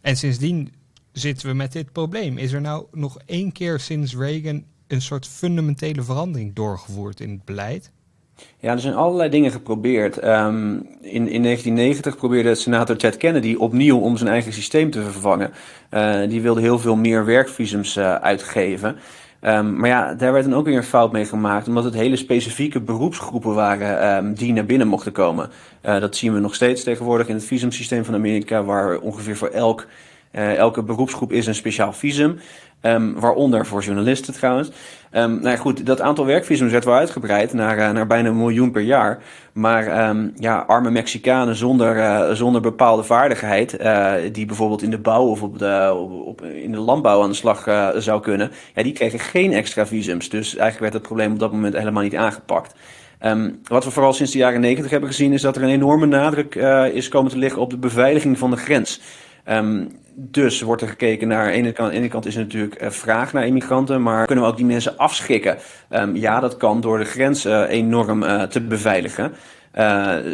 En 0.00 0.16
sindsdien 0.16 0.72
zitten 1.12 1.48
we 1.48 1.54
met 1.54 1.72
dit 1.72 1.92
probleem. 1.92 2.38
Is 2.38 2.52
er 2.52 2.60
nou 2.60 2.84
nog 2.92 3.18
één 3.26 3.52
keer 3.52 3.80
sinds 3.80 4.16
Reagan 4.16 4.64
een 4.86 5.02
soort 5.02 5.26
fundamentele 5.26 6.02
verandering 6.02 6.54
doorgevoerd 6.54 7.20
in 7.20 7.30
het 7.30 7.44
beleid? 7.44 7.90
Ja, 8.60 8.72
er 8.72 8.80
zijn 8.80 8.94
allerlei 8.94 9.30
dingen 9.30 9.50
geprobeerd. 9.50 10.24
Um, 10.24 10.86
in, 11.00 11.28
in 11.28 11.42
1990 11.42 12.16
probeerde 12.16 12.54
senator 12.54 12.96
Ted 12.96 13.16
Kennedy 13.16 13.54
opnieuw 13.54 13.98
om 13.98 14.16
zijn 14.16 14.30
eigen 14.30 14.52
systeem 14.52 14.90
te 14.90 15.02
vervangen. 15.02 15.50
Uh, 15.90 16.28
die 16.28 16.42
wilde 16.42 16.60
heel 16.60 16.78
veel 16.78 16.96
meer 16.96 17.24
werkvisums 17.24 17.96
uh, 17.96 18.14
uitgeven. 18.14 18.96
Um, 19.42 19.76
maar 19.76 19.88
ja, 19.88 20.14
daar 20.14 20.32
werd 20.32 20.44
dan 20.44 20.54
ook 20.54 20.64
weer 20.64 20.76
een 20.76 20.82
fout 20.82 21.12
mee 21.12 21.24
gemaakt, 21.24 21.68
omdat 21.68 21.84
het 21.84 21.94
hele 21.94 22.16
specifieke 22.16 22.80
beroepsgroepen 22.80 23.54
waren 23.54 24.16
um, 24.16 24.34
die 24.34 24.52
naar 24.52 24.64
binnen 24.64 24.88
mochten 24.88 25.12
komen. 25.12 25.50
Uh, 25.86 26.00
dat 26.00 26.16
zien 26.16 26.34
we 26.34 26.40
nog 26.40 26.54
steeds 26.54 26.82
tegenwoordig 26.82 27.28
in 27.28 27.34
het 27.34 27.44
visumsysteem 27.44 28.04
van 28.04 28.14
Amerika, 28.14 28.64
waar 28.64 28.98
ongeveer 28.98 29.36
voor 29.36 29.48
elk, 29.48 29.86
elke 30.30 30.82
beroepsgroep 30.82 31.32
is 31.32 31.46
een 31.46 31.54
speciaal 31.54 31.92
visum. 31.92 32.38
Um, 32.82 33.20
waaronder 33.20 33.66
voor 33.66 33.82
journalisten 33.82 34.34
trouwens. 34.34 34.68
Um, 35.12 35.34
nou 35.34 35.48
ja, 35.48 35.56
goed, 35.56 35.86
dat 35.86 36.00
aantal 36.00 36.26
werkvisums 36.26 36.72
werd 36.72 36.84
wel 36.84 36.94
uitgebreid 36.94 37.52
naar, 37.52 37.78
uh, 37.78 37.90
naar 37.90 38.06
bijna 38.06 38.28
een 38.28 38.36
miljoen 38.36 38.70
per 38.70 38.82
jaar. 38.82 39.22
Maar 39.52 40.08
um, 40.08 40.32
ja, 40.36 40.58
arme 40.58 40.90
Mexicanen 40.90 41.56
zonder, 41.56 41.96
uh, 41.96 42.30
zonder 42.30 42.60
bepaalde 42.60 43.02
vaardigheid, 43.02 43.70
die 44.32 44.46
bijvoorbeeld 44.46 44.82
in 44.82 44.90
de 44.90 44.98
bouw 44.98 45.26
of 45.26 45.42
op 45.42 45.58
de, 45.58 45.94
op, 46.24 46.42
in 46.42 46.72
de 46.72 46.78
landbouw 46.78 47.22
aan 47.22 47.28
de 47.28 47.34
slag 47.34 47.62
zou 47.96 48.20
kunnen, 48.20 48.50
ja, 48.74 48.82
die 48.82 48.92
kregen 48.92 49.18
geen 49.18 49.52
extra 49.52 49.86
visums. 49.86 50.28
Dus 50.28 50.46
eigenlijk 50.46 50.80
werd 50.80 50.92
het 50.92 51.02
probleem 51.02 51.32
op 51.32 51.38
dat 51.38 51.52
moment 51.52 51.76
helemaal 51.76 52.02
niet 52.02 52.16
aangepakt. 52.16 52.74
Wat 53.62 53.84
we 53.84 53.90
vooral 53.90 54.12
sinds 54.12 54.32
de 54.32 54.38
jaren 54.38 54.60
negentig 54.60 54.90
hebben 54.90 55.08
gezien, 55.08 55.32
is 55.32 55.42
dat 55.42 55.56
er 55.56 55.62
een 55.62 55.68
enorme 55.68 56.06
nadruk 56.06 56.54
is 56.92 57.08
komen 57.08 57.30
te 57.30 57.38
liggen 57.38 57.60
op 57.60 57.70
de 57.70 57.78
beveiliging 57.78 58.38
van 58.38 58.50
de 58.50 58.56
grens. 58.56 59.00
Um, 59.50 59.96
dus 60.14 60.60
wordt 60.60 60.82
er 60.82 60.88
gekeken 60.88 61.28
naar, 61.28 61.44
aan 61.76 61.88
de 61.88 61.94
ene 61.96 62.08
kant, 62.08 62.26
is 62.26 62.36
er 62.36 62.42
natuurlijk 62.42 62.82
uh, 62.82 62.90
vraag 62.90 63.32
naar 63.32 63.46
immigranten, 63.46 64.02
maar 64.02 64.26
kunnen 64.26 64.44
we 64.44 64.50
ook 64.50 64.56
die 64.56 64.66
mensen 64.66 64.96
afschrikken? 64.96 65.58
Um, 65.90 66.16
ja, 66.16 66.40
dat 66.40 66.56
kan 66.56 66.80
door 66.80 66.98
de 66.98 67.04
grens 67.04 67.46
uh, 67.46 67.64
enorm 67.68 68.22
uh, 68.22 68.42
te 68.42 68.60
beveiligen. 68.60 69.32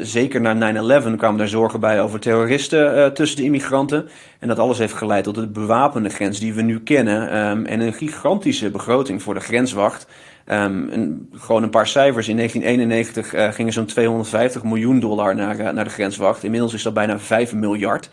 zeker 0.02 0.40
na 0.40 0.72
9-11 1.02 1.16
kwamen 1.16 1.40
er 1.40 1.48
zorgen 1.48 1.80
bij 1.80 2.02
over 2.02 2.20
terroristen 2.20 3.14
tussen 3.14 3.36
de 3.36 3.44
immigranten. 3.44 4.08
En 4.38 4.48
dat 4.48 4.58
alles 4.58 4.78
heeft 4.78 4.94
geleid 4.94 5.24
tot 5.24 5.34
de 5.34 5.48
bewapende 5.48 6.08
grens 6.08 6.40
die 6.40 6.54
we 6.54 6.62
nu 6.62 6.80
kennen. 6.80 7.30
Ehm, 7.30 7.64
en 7.64 7.80
een 7.80 7.92
gigantische 7.92 8.70
begroting 8.70 9.22
voor 9.22 9.34
de 9.34 9.40
grenswacht. 9.40 10.06
Een, 10.44 11.28
gewoon 11.32 11.62
een 11.62 11.70
paar 11.70 11.86
cijfers. 11.86 12.28
In 12.28 12.36
1991 12.36 13.54
gingen 13.54 13.72
zo'n 13.72 13.86
250 13.86 14.62
miljoen 14.62 15.00
dollar 15.00 15.34
naar, 15.34 15.74
naar 15.74 15.84
de 15.84 15.90
grenswacht. 15.90 16.44
Inmiddels 16.44 16.74
is 16.74 16.82
dat 16.82 16.94
bijna 16.94 17.18
5 17.18 17.54
miljard. 17.54 18.10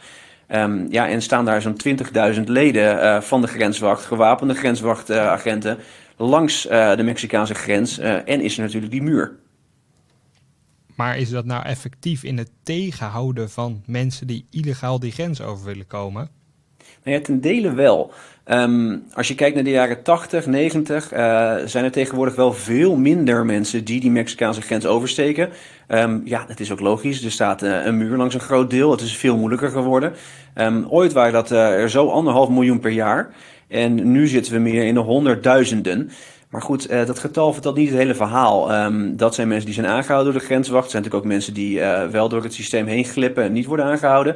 Um, 0.54 0.88
ja, 0.90 1.08
en 1.08 1.22
staan 1.22 1.46
daar 1.46 1.62
zo'n 1.62 1.82
20.000 2.36 2.42
leden 2.44 2.96
uh, 2.96 3.22
van 3.22 3.42
de 3.42 3.48
grenswacht, 3.48 4.06
gewapende 4.06 4.54
grenswachtagenten, 4.54 5.78
langs 6.18 6.66
uh, 6.66 6.96
de 6.96 7.04
Mexicaanse 7.04 7.54
grens. 7.54 7.98
en 8.00 8.42
is 8.42 8.58
er 8.58 8.64
natuurlijk 8.64 8.92
die 8.92 9.02
muur. 9.02 9.40
Maar 10.96 11.18
is 11.18 11.30
dat 11.30 11.46
nou 11.46 11.66
effectief 11.66 12.24
in 12.24 12.38
het 12.38 12.50
tegenhouden 12.64 13.50
van 13.50 13.84
mensen 13.86 14.28
die 14.28 14.46
illegaal 14.50 15.00
die 15.00 15.12
grens 15.12 15.42
over 15.42 15.66
willen 15.66 15.88
komen? 15.88 16.30
Nou 17.04 17.18
ja, 17.18 17.24
ten 17.24 17.42
dele 17.42 17.74
wel. 17.74 18.14
Um, 18.46 19.04
als 19.14 19.28
je 19.28 19.36
kijkt 19.36 19.56
naar 19.56 19.64
de 19.64 19.70
jaren 19.70 20.04
80, 20.04 20.46
90, 20.46 21.14
uh, 21.14 21.18
zijn 21.66 21.84
er 21.84 21.92
tegenwoordig 21.92 22.36
wel 22.36 22.54
veel 22.54 22.96
minder 22.96 23.46
mensen 23.46 23.84
die 23.84 24.00
die 24.00 24.12
Mexicaanse 24.12 24.62
grens 24.62 24.86
oversteken. 24.86 25.50
Um, 25.94 26.22
ja, 26.26 26.46
dat 26.48 26.60
is 26.60 26.72
ook 26.72 26.80
logisch. 26.80 27.24
Er 27.24 27.32
staat 27.32 27.64
uh, 27.64 27.86
een 27.86 27.98
muur 27.98 28.18
langs 28.18 28.34
een 28.34 28.40
groot 28.40 28.70
deel. 28.70 28.92
Het 28.92 29.02
is 29.02 29.18
veel 29.18 29.38
moeilijker 29.38 29.70
geworden. 29.70 30.14
Um, 30.56 30.86
ooit 30.90 31.14
waren 31.14 31.34
dat 31.34 31.52
uh, 31.52 31.82
er 31.82 31.90
zo 31.90 32.08
anderhalf 32.08 32.50
miljoen 32.50 32.80
per 32.80 32.92
jaar. 32.92 33.30
En 33.68 34.12
nu 34.12 34.28
zitten 34.28 34.54
we 34.54 34.60
meer 34.60 34.84
in 34.84 34.94
de 34.94 35.00
honderdduizenden. 35.00 36.12
Maar 36.50 36.62
goed, 36.62 36.92
uh, 36.92 37.06
dat 37.06 37.20
getal 37.20 37.54
vertelt 37.54 37.76
niet 37.76 37.90
het 37.90 37.98
hele 37.98 38.16
verhaal. 38.16 38.84
Um, 38.84 39.18
dat 39.18 39.36
zijn 39.36 39.48
mensen 39.48 39.66
die 39.66 39.74
zijn 39.74 39.88
aangehouden 39.88 40.32
door 40.32 40.42
de 40.42 40.48
grenswacht. 40.48 40.86
Er 40.86 40.92
zijn 40.92 41.04
natuurlijk 41.04 41.30
ook 41.30 41.34
mensen 41.34 41.54
die 41.54 41.80
wel 42.12 42.30
door 42.30 42.44
het 42.44 42.54
systeem 42.54 42.86
heen 42.86 43.06
glippen 43.06 43.44
en 43.44 43.52
niet 43.52 43.66
worden 43.66 43.86
aangehouden. 43.86 44.36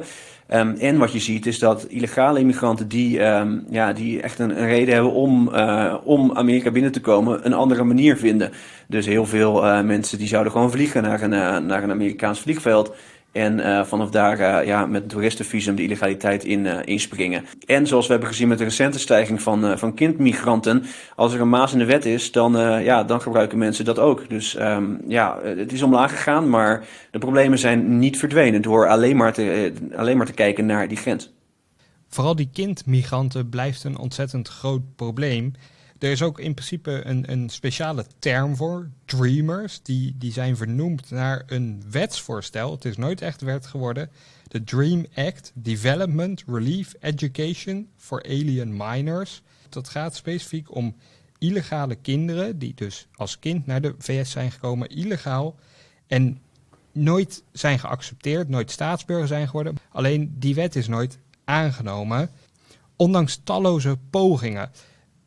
Um, 0.54 0.74
en 0.74 0.98
wat 0.98 1.12
je 1.12 1.18
ziet 1.18 1.46
is 1.46 1.58
dat 1.58 1.84
illegale 1.84 2.40
immigranten 2.40 2.88
die, 2.88 3.20
um, 3.20 3.64
ja, 3.70 3.92
die 3.92 4.22
echt 4.22 4.38
een, 4.38 4.62
een, 4.62 4.66
reden 4.66 4.94
hebben 4.94 5.12
om, 5.12 5.48
uh, 5.52 5.94
om 6.04 6.32
Amerika 6.36 6.70
binnen 6.70 6.92
te 6.92 7.00
komen, 7.00 7.46
een 7.46 7.52
andere 7.52 7.84
manier 7.84 8.16
vinden. 8.16 8.50
Dus 8.88 9.06
heel 9.06 9.26
veel 9.26 9.82
mensen 9.82 10.18
die 10.18 10.28
zouden 10.28 10.52
gewoon 10.52 10.70
vliegen 10.70 11.02
naar 11.02 11.22
een, 11.22 11.66
naar 11.66 11.82
een 11.82 11.90
Amerikaans 11.90 12.40
vliegveld. 12.40 12.94
En 13.36 13.58
uh, 13.58 13.84
vanaf 13.84 14.10
daar 14.10 14.40
uh, 14.40 14.66
ja, 14.66 14.86
met 14.86 15.08
toeristenvisum 15.08 15.74
de 15.74 15.82
illegaliteit 15.82 16.44
in, 16.44 16.64
uh, 16.64 16.78
inspringen. 16.84 17.44
En 17.66 17.86
zoals 17.86 18.06
we 18.06 18.12
hebben 18.12 18.30
gezien 18.30 18.48
met 18.48 18.58
de 18.58 18.64
recente 18.64 18.98
stijging 18.98 19.42
van, 19.42 19.78
van 19.78 19.94
kindmigranten. 19.94 20.84
Als 21.16 21.34
er 21.34 21.40
een 21.40 21.48
maas 21.48 21.72
in 21.72 21.78
de 21.78 21.84
wet 21.84 22.04
is, 22.04 22.32
dan, 22.32 22.52
ja, 22.82 23.04
dan 23.04 23.20
gebruiken 23.20 23.58
mensen 23.58 23.84
dat 23.84 23.98
ook. 23.98 24.28
Dus 24.28 24.58
um, 24.58 25.00
ja, 25.08 25.38
het 25.42 25.72
is 25.72 25.82
omlaag 25.82 26.10
gegaan, 26.10 26.50
maar 26.50 26.86
de 27.10 27.18
problemen 27.18 27.58
zijn 27.58 27.98
niet 27.98 28.18
verdwenen 28.18 28.62
door 28.62 28.88
alleen 28.88 29.16
maar 29.16 29.32
te, 29.32 29.72
alleen 29.96 30.16
maar 30.16 30.26
te 30.26 30.32
kijken 30.32 30.66
naar 30.66 30.88
die 30.88 30.96
grens. 30.96 31.34
Vooral 32.08 32.36
die 32.36 32.50
kindmigranten 32.52 33.48
blijft 33.48 33.84
een 33.84 33.98
ontzettend 33.98 34.48
groot 34.48 34.82
probleem. 34.96 35.52
Er 35.98 36.10
is 36.10 36.22
ook 36.22 36.40
in 36.40 36.54
principe 36.54 37.00
een, 37.04 37.32
een 37.32 37.48
speciale 37.48 38.04
term 38.18 38.56
voor, 38.56 38.90
dreamers. 39.04 39.82
Die, 39.82 40.14
die 40.18 40.32
zijn 40.32 40.56
vernoemd 40.56 41.10
naar 41.10 41.42
een 41.46 41.82
wetsvoorstel. 41.90 42.70
Het 42.70 42.84
is 42.84 42.96
nooit 42.96 43.20
echt 43.20 43.40
wet 43.40 43.66
geworden. 43.66 44.10
De 44.48 44.64
Dream 44.64 45.06
Act 45.14 45.52
Development 45.54 46.44
Relief 46.46 46.94
Education 47.00 47.88
for 47.96 48.22
Alien 48.22 48.76
Minors. 48.76 49.42
Dat 49.68 49.88
gaat 49.88 50.16
specifiek 50.16 50.74
om 50.74 50.96
illegale 51.38 51.94
kinderen 51.94 52.58
die 52.58 52.74
dus 52.74 53.08
als 53.14 53.38
kind 53.38 53.66
naar 53.66 53.80
de 53.80 53.94
VS 53.98 54.30
zijn 54.30 54.50
gekomen, 54.50 54.88
illegaal. 54.88 55.54
En 56.06 56.40
nooit 56.92 57.42
zijn 57.52 57.78
geaccepteerd, 57.78 58.48
nooit 58.48 58.70
staatsburger 58.70 59.26
zijn 59.26 59.46
geworden. 59.46 59.76
Alleen 59.92 60.34
die 60.38 60.54
wet 60.54 60.76
is 60.76 60.88
nooit 60.88 61.18
aangenomen, 61.44 62.30
ondanks 62.96 63.40
talloze 63.44 63.98
pogingen. 64.10 64.70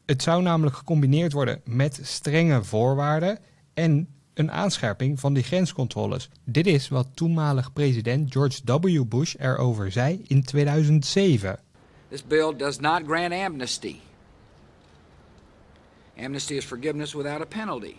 Het 0.09 0.23
zou 0.23 0.41
namelijk 0.41 0.75
gecombineerd 0.75 1.33
worden 1.33 1.61
met 1.65 1.99
strenge 2.03 2.63
voorwaarden 2.63 3.39
en 3.73 4.07
een 4.33 4.51
aanscherping 4.51 5.19
van 5.19 5.33
die 5.33 5.43
grenscontroles. 5.43 6.29
Dit 6.43 6.67
is 6.67 6.87
wat 6.87 7.07
toenmalig 7.13 7.73
president 7.73 8.33
George 8.33 8.61
W. 8.79 9.03
Bush 9.05 9.35
erover 9.39 9.91
zei 9.91 10.23
in 10.27 10.43
2007. 10.43 11.59
This 12.07 12.23
bill 12.27 12.55
does 12.55 12.79
not 12.79 13.01
grant 13.05 13.33
amnesty. 13.33 13.95
Amnesty 16.17 16.53
is 16.53 16.65
forgiveness 16.65 17.13
without 17.13 17.41
a 17.41 17.45
penalty. 17.45 17.95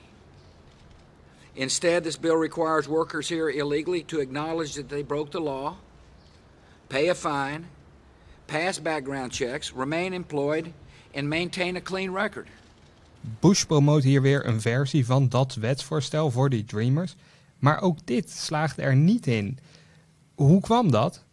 Instead, 1.53 2.03
this 2.03 2.19
bill 2.19 2.37
requires 2.41 2.87
workers 2.87 3.29
here 3.29 3.59
illegally 3.59 4.05
to 4.05 4.21
acknowledge 4.21 4.73
that 4.73 4.89
they 4.89 5.07
broke 5.07 5.31
the 5.31 5.41
law, 5.41 5.75
pay 6.87 7.09
a 7.09 7.15
fine, 7.15 7.65
pass 8.47 8.81
background 8.81 9.33
checks, 9.33 9.73
remain 9.77 10.13
employed 10.13 10.73
and 11.15 11.29
maintain 11.29 11.77
a 11.77 11.81
clean 11.81 12.15
record. 12.15 12.47
Bush 13.41 13.65
promoot 13.65 14.03
hier 14.03 14.23
weer 14.23 14.47
een 14.47 14.61
versie 14.61 15.07
van 15.07 15.29
dat 15.29 15.55
wetsvoorstel 15.55 16.31
voor 16.31 16.49
die 16.49 16.65
Dreamers. 16.65 17.17
Maar 17.59 17.83
ook 17.83 17.99
dit 18.05 18.31
slaagde 18.31 18.83
er 18.83 18.97
niet 18.97 19.27
in. 19.27 19.59
Hoe 20.35 20.61
kwam 20.61 20.91
dat? 20.91 21.25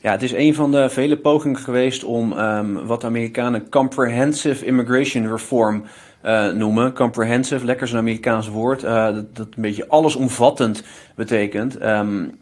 Ja, 0.00 0.10
het 0.10 0.22
is 0.22 0.32
een 0.32 0.54
van 0.54 0.70
de 0.70 0.90
vele 0.90 1.18
pogingen 1.18 1.58
geweest 1.58 2.04
om 2.04 2.32
um, 2.32 2.86
wat 2.86 3.00
de 3.00 3.06
Amerikanen 3.06 3.68
comprehensive 3.68 4.64
immigration 4.64 5.28
reform 5.28 5.84
uh, 6.24 6.52
noemen. 6.52 6.94
Comprehensive, 6.94 7.64
lekker 7.64 7.88
zo'n 7.88 7.98
Amerikaans 7.98 8.48
woord, 8.48 8.84
uh, 8.84 9.04
dat, 9.04 9.36
dat, 9.36 9.46
een 9.46 9.62
beetje 9.62 9.88
allesomvattend 9.88 10.82
betekent. 11.14 11.82
Um, 11.82 12.38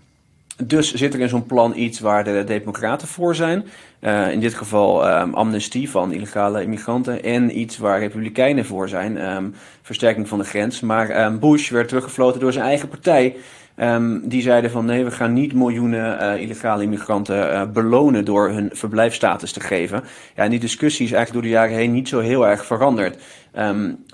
dus 0.64 0.94
zit 0.94 1.14
er 1.14 1.20
in 1.20 1.28
zo'n 1.28 1.46
plan 1.46 1.72
iets 1.76 2.00
waar 2.00 2.24
de 2.24 2.44
Democraten 2.46 3.08
voor 3.08 3.34
zijn. 3.34 3.64
Uh, 4.00 4.32
in 4.32 4.40
dit 4.40 4.54
geval 4.54 5.20
um, 5.20 5.34
amnestie 5.34 5.90
van 5.90 6.12
illegale 6.12 6.62
immigranten. 6.62 7.22
En 7.22 7.58
iets 7.58 7.78
waar 7.78 7.98
Republikeinen 7.98 8.64
voor 8.64 8.88
zijn. 8.88 9.34
Um, 9.36 9.54
versterking 9.82 10.28
van 10.28 10.38
de 10.38 10.44
grens. 10.44 10.80
Maar 10.80 11.24
um, 11.24 11.38
Bush 11.38 11.70
werd 11.70 11.88
teruggefloten 11.88 12.40
door 12.40 12.52
zijn 12.52 12.64
eigen 12.64 12.88
partij. 12.88 13.36
die 14.22 14.42
zeiden 14.42 14.70
van 14.70 14.84
nee, 14.84 15.04
we 15.04 15.10
gaan 15.10 15.32
niet 15.32 15.54
miljoenen 15.54 16.22
uh, 16.22 16.42
illegale 16.42 16.82
immigranten 16.82 17.52
uh, 17.52 17.62
belonen 17.72 18.24
door 18.24 18.48
hun 18.48 18.70
verblijfstatus 18.72 19.52
te 19.52 19.60
geven. 19.60 20.04
Ja, 20.36 20.42
en 20.42 20.50
die 20.50 20.60
discussie 20.60 21.06
is 21.06 21.12
eigenlijk 21.12 21.32
door 21.32 21.52
de 21.52 21.58
jaren 21.58 21.76
heen 21.76 21.92
niet 21.92 22.08
zo 22.08 22.20
heel 22.20 22.46
erg 22.46 22.66
veranderd. 22.66 23.18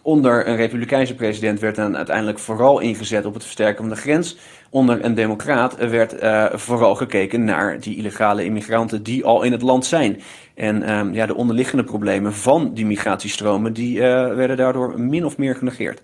Onder 0.02 0.48
een 0.48 0.56
republikeinse 0.56 1.14
president 1.14 1.60
werd 1.60 1.76
dan 1.76 1.96
uiteindelijk 1.96 2.38
vooral 2.38 2.80
ingezet 2.80 3.24
op 3.24 3.34
het 3.34 3.42
versterken 3.42 3.84
van 3.84 3.94
de 3.94 4.00
grens. 4.00 4.36
Onder 4.72 5.04
een 5.04 5.14
democraat 5.14 5.76
werd 5.76 6.22
uh, 6.22 6.52
vooral 6.52 6.94
gekeken 6.94 7.44
naar 7.44 7.80
die 7.80 7.96
illegale 7.96 8.44
immigranten 8.44 9.02
die 9.02 9.24
al 9.24 9.42
in 9.42 9.52
het 9.52 9.62
land 9.62 9.86
zijn. 9.86 10.22
En 10.54 10.90
um, 10.90 11.12
ja, 11.12 11.26
de 11.26 11.34
onderliggende 11.34 11.84
problemen 11.84 12.34
van 12.34 12.74
die 12.74 12.86
migratiestromen 12.86 13.72
die, 13.72 13.96
uh, 13.96 14.02
werden 14.34 14.56
daardoor 14.56 15.00
min 15.00 15.24
of 15.24 15.38
meer 15.38 15.56
genegeerd. 15.56 16.02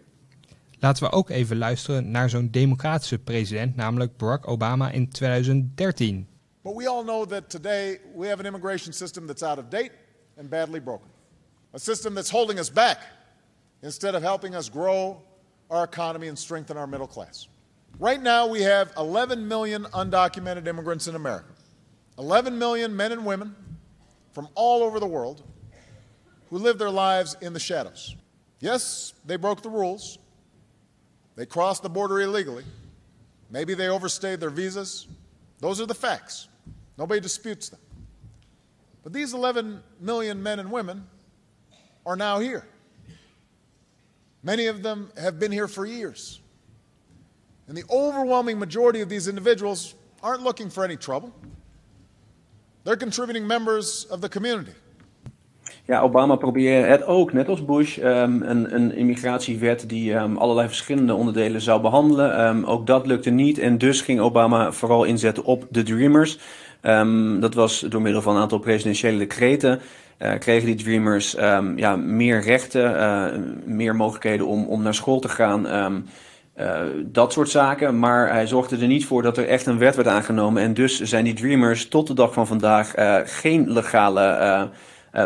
Laten 0.78 1.04
we 1.04 1.12
ook 1.12 1.30
even 1.30 1.58
luisteren 1.58 2.10
naar 2.10 2.30
zo'n 2.30 2.48
democratische 2.50 3.18
president, 3.18 3.76
namelijk 3.76 4.16
Barack 4.16 4.48
Obama 4.48 4.90
in 4.90 5.08
2013. 5.08 6.26
But 6.62 6.74
we 6.76 6.88
all 6.88 7.02
know 7.02 7.26
that 7.26 7.50
today 7.50 8.00
we 8.16 8.26
have 8.26 8.38
an 8.38 8.46
immigration 8.46 8.92
system 8.92 9.26
that's 9.26 9.42
out 9.42 9.58
of 9.58 9.64
date 9.68 9.90
and 10.38 10.48
badly 10.48 10.80
broken. 10.80 11.08
A 11.74 11.78
system 11.78 12.14
that's 12.14 12.30
holding 12.30 12.58
us 12.58 12.72
back 12.72 12.98
instead 13.82 14.14
of 14.14 14.22
helping 14.22 14.54
us 14.54 14.70
grow 14.70 15.22
our 15.66 15.84
economy 15.84 16.28
and 16.28 16.38
strengthen 16.38 16.76
our 16.76 16.88
middle 16.88 17.08
class. 17.08 17.48
Right 17.98 18.22
now, 18.22 18.46
we 18.46 18.62
have 18.62 18.92
11 18.96 19.48
million 19.48 19.84
undocumented 19.86 20.68
immigrants 20.68 21.08
in 21.08 21.16
America. 21.16 21.52
11 22.16 22.56
million 22.56 22.96
men 22.96 23.10
and 23.10 23.26
women 23.26 23.56
from 24.32 24.48
all 24.54 24.84
over 24.84 25.00
the 25.00 25.06
world 25.06 25.42
who 26.48 26.58
live 26.58 26.78
their 26.78 26.90
lives 26.90 27.36
in 27.40 27.52
the 27.52 27.60
shadows. 27.60 28.14
Yes, 28.60 29.14
they 29.24 29.36
broke 29.36 29.62
the 29.62 29.70
rules. 29.70 30.18
They 31.34 31.44
crossed 31.46 31.82
the 31.82 31.88
border 31.88 32.20
illegally. 32.20 32.64
Maybe 33.50 33.74
they 33.74 33.88
overstayed 33.88 34.40
their 34.40 34.50
visas. 34.50 35.08
Those 35.58 35.80
are 35.80 35.86
the 35.86 35.94
facts. 35.94 36.48
Nobody 36.96 37.20
disputes 37.20 37.68
them. 37.68 37.80
But 39.02 39.12
these 39.12 39.34
11 39.34 39.82
million 40.00 40.42
men 40.42 40.60
and 40.60 40.70
women 40.70 41.06
are 42.06 42.16
now 42.16 42.38
here. 42.38 42.66
Many 44.42 44.66
of 44.66 44.82
them 44.82 45.10
have 45.16 45.40
been 45.40 45.50
here 45.50 45.68
for 45.68 45.84
years. 45.84 46.40
And 47.68 47.76
the 47.76 47.84
overwhelming 47.88 48.58
majority 48.58 49.02
of 49.02 49.08
these 49.08 49.28
individuals 49.28 49.94
aren't 50.22 50.42
looking 50.42 50.70
for 50.70 50.84
any 50.84 50.96
trouble. 50.96 51.32
They're 52.84 52.96
contributing 52.96 53.46
members 53.46 54.06
of 54.10 54.20
the 54.20 54.28
community. 54.28 54.72
Ja, 55.84 56.00
Obama 56.00 56.36
probeerde 56.36 56.86
het 56.86 57.04
ook, 57.04 57.32
net 57.32 57.48
als 57.48 57.64
Bush, 57.64 57.98
um, 57.98 58.42
een, 58.42 58.74
een, 58.74 58.94
immigratiewet 58.94 59.88
die 59.88 60.14
um, 60.14 60.36
allerlei 60.36 60.66
verschillende 60.68 61.14
onderdelen 61.14 61.60
zou 61.60 61.80
behandelen. 61.80 62.46
Um, 62.46 62.64
ook 62.64 62.86
dat 62.86 63.06
lukte 63.06 63.30
niet 63.30 63.58
en 63.58 63.78
dus 63.78 64.00
ging 64.00 64.20
Obama 64.20 64.72
vooral 64.72 65.04
inzetten 65.04 65.44
op 65.44 65.66
de 65.70 65.82
Dreamers. 65.82 66.38
dat 67.40 67.54
was 67.54 67.80
door 67.80 68.02
middel 68.02 68.22
van 68.22 68.34
een 68.34 68.42
aantal 68.42 68.58
presidentiële 68.58 69.18
decreten. 69.18 69.80
Uh, 70.18 70.32
kregen 70.38 70.66
die 70.66 70.84
Dreamers 70.84 71.32
ja, 71.76 71.96
meer 71.96 72.40
rechten, 72.40 72.92
uh, 72.92 73.26
meer 73.64 73.96
mogelijkheden 73.96 74.46
om, 74.46 74.64
om 74.64 74.82
naar 74.82 74.94
school 74.94 75.20
te 75.20 75.28
gaan. 75.28 75.66
Dat 77.04 77.32
soort 77.32 77.48
zaken. 77.48 77.98
Maar 77.98 78.32
hij 78.32 78.46
zorgde 78.46 78.76
er 78.76 78.86
niet 78.86 79.06
voor 79.06 79.22
dat 79.22 79.36
er 79.36 79.48
echt 79.48 79.66
een 79.66 79.78
wet 79.78 79.96
werd 79.96 80.08
aangenomen. 80.08 80.62
En 80.62 80.74
dus 80.74 81.00
zijn 81.00 81.24
die 81.24 81.34
Dreamers 81.34 81.88
tot 81.88 82.06
de 82.06 82.14
dag 82.14 82.32
van 82.32 82.46
vandaag 82.46 82.94
geen 83.24 83.72
legale 83.72 84.68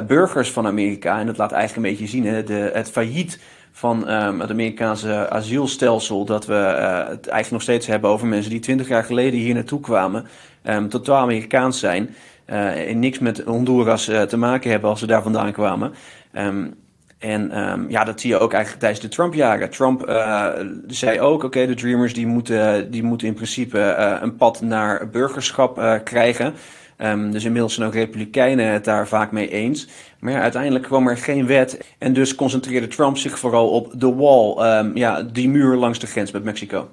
burgers 0.06 0.50
van 0.50 0.66
Amerika. 0.66 1.18
En 1.18 1.26
dat 1.26 1.36
laat 1.36 1.52
eigenlijk 1.52 1.86
een 1.86 1.92
beetje 1.92 2.12
zien 2.12 2.26
hè, 2.26 2.44
de, 2.44 2.70
het 2.72 2.90
failliet 2.90 3.40
van 3.72 4.10
um, 4.10 4.40
het 4.40 4.50
Amerikaanse 4.50 5.30
asielstelsel. 5.30 6.24
Dat 6.24 6.46
we 6.46 6.54
het 6.54 7.26
eigenlijk 7.26 7.50
nog 7.50 7.62
steeds 7.62 7.86
hebben 7.86 8.10
over 8.10 8.26
mensen 8.26 8.50
die 8.50 8.60
twintig 8.60 8.88
jaar 8.88 9.04
geleden 9.04 9.40
hier 9.40 9.54
naartoe 9.54 9.80
kwamen. 9.80 10.26
Um, 10.64 10.88
totaal 10.88 11.22
Amerikaans 11.22 11.78
zijn. 11.78 12.14
En 12.44 12.98
niks 12.98 13.18
met 13.18 13.42
Honduras 13.46 14.04
te 14.04 14.36
maken 14.36 14.70
hebben 14.70 14.90
als 14.90 14.98
ze 14.98 15.06
daar 15.06 15.22
vandaan 15.22 15.52
kwamen. 15.52 15.92
Um, 16.32 16.74
en 17.22 17.58
um, 17.58 17.90
ja, 17.90 18.04
dat 18.04 18.20
zie 18.20 18.30
je 18.30 18.38
ook 18.38 18.52
eigenlijk 18.52 18.82
tijdens 18.82 19.02
de 19.02 19.08
Trump-jaren. 19.08 19.70
Trump 19.70 20.08
uh, 20.08 20.48
zei 20.86 21.20
ook, 21.20 21.42
oké, 21.42 21.66
de 21.66 21.74
Dreamers 21.74 22.14
die 22.14 22.26
moeten, 22.26 22.90
die 22.90 23.02
moeten 23.02 23.26
in 23.26 23.34
principe 23.34 23.78
uh, 23.78 24.16
een 24.20 24.36
pad 24.36 24.60
naar 24.60 25.10
burgerschap 25.10 25.78
uh, 25.78 25.94
krijgen. 26.04 26.54
Um, 26.98 27.30
dus 27.30 27.44
inmiddels 27.44 27.74
zijn 27.74 27.86
ook 27.86 27.94
republikeinen 27.94 28.72
het 28.72 28.84
daar 28.84 29.08
vaak 29.08 29.32
mee 29.32 29.50
eens. 29.50 29.88
Maar 30.18 30.40
uiteindelijk 30.40 30.84
kwam 30.84 31.08
er 31.08 31.16
geen 31.16 31.46
wet. 31.46 31.94
En 31.98 32.12
dus 32.12 32.34
concentreerde 32.34 32.86
Trump 32.86 33.16
zich 33.16 33.38
vooral 33.38 33.70
op 33.70 33.92
de 33.96 34.14
wall. 34.14 34.78
Um, 34.78 34.96
ja, 34.96 35.22
die 35.22 35.48
muur 35.48 35.76
langs 35.76 35.98
de 35.98 36.06
grens 36.06 36.30
met 36.30 36.44
Mexico. 36.44 36.90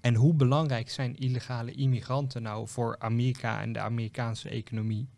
En 0.00 0.14
hoe 0.14 0.34
belangrijk 0.34 0.90
zijn 0.90 1.16
illegale 1.18 1.72
immigranten 1.72 2.42
nou 2.42 2.68
voor 2.68 2.96
Amerika 2.98 3.60
en 3.60 3.72
de 3.72 3.80
Amerikaanse 3.80 4.48
economie? 4.48 5.08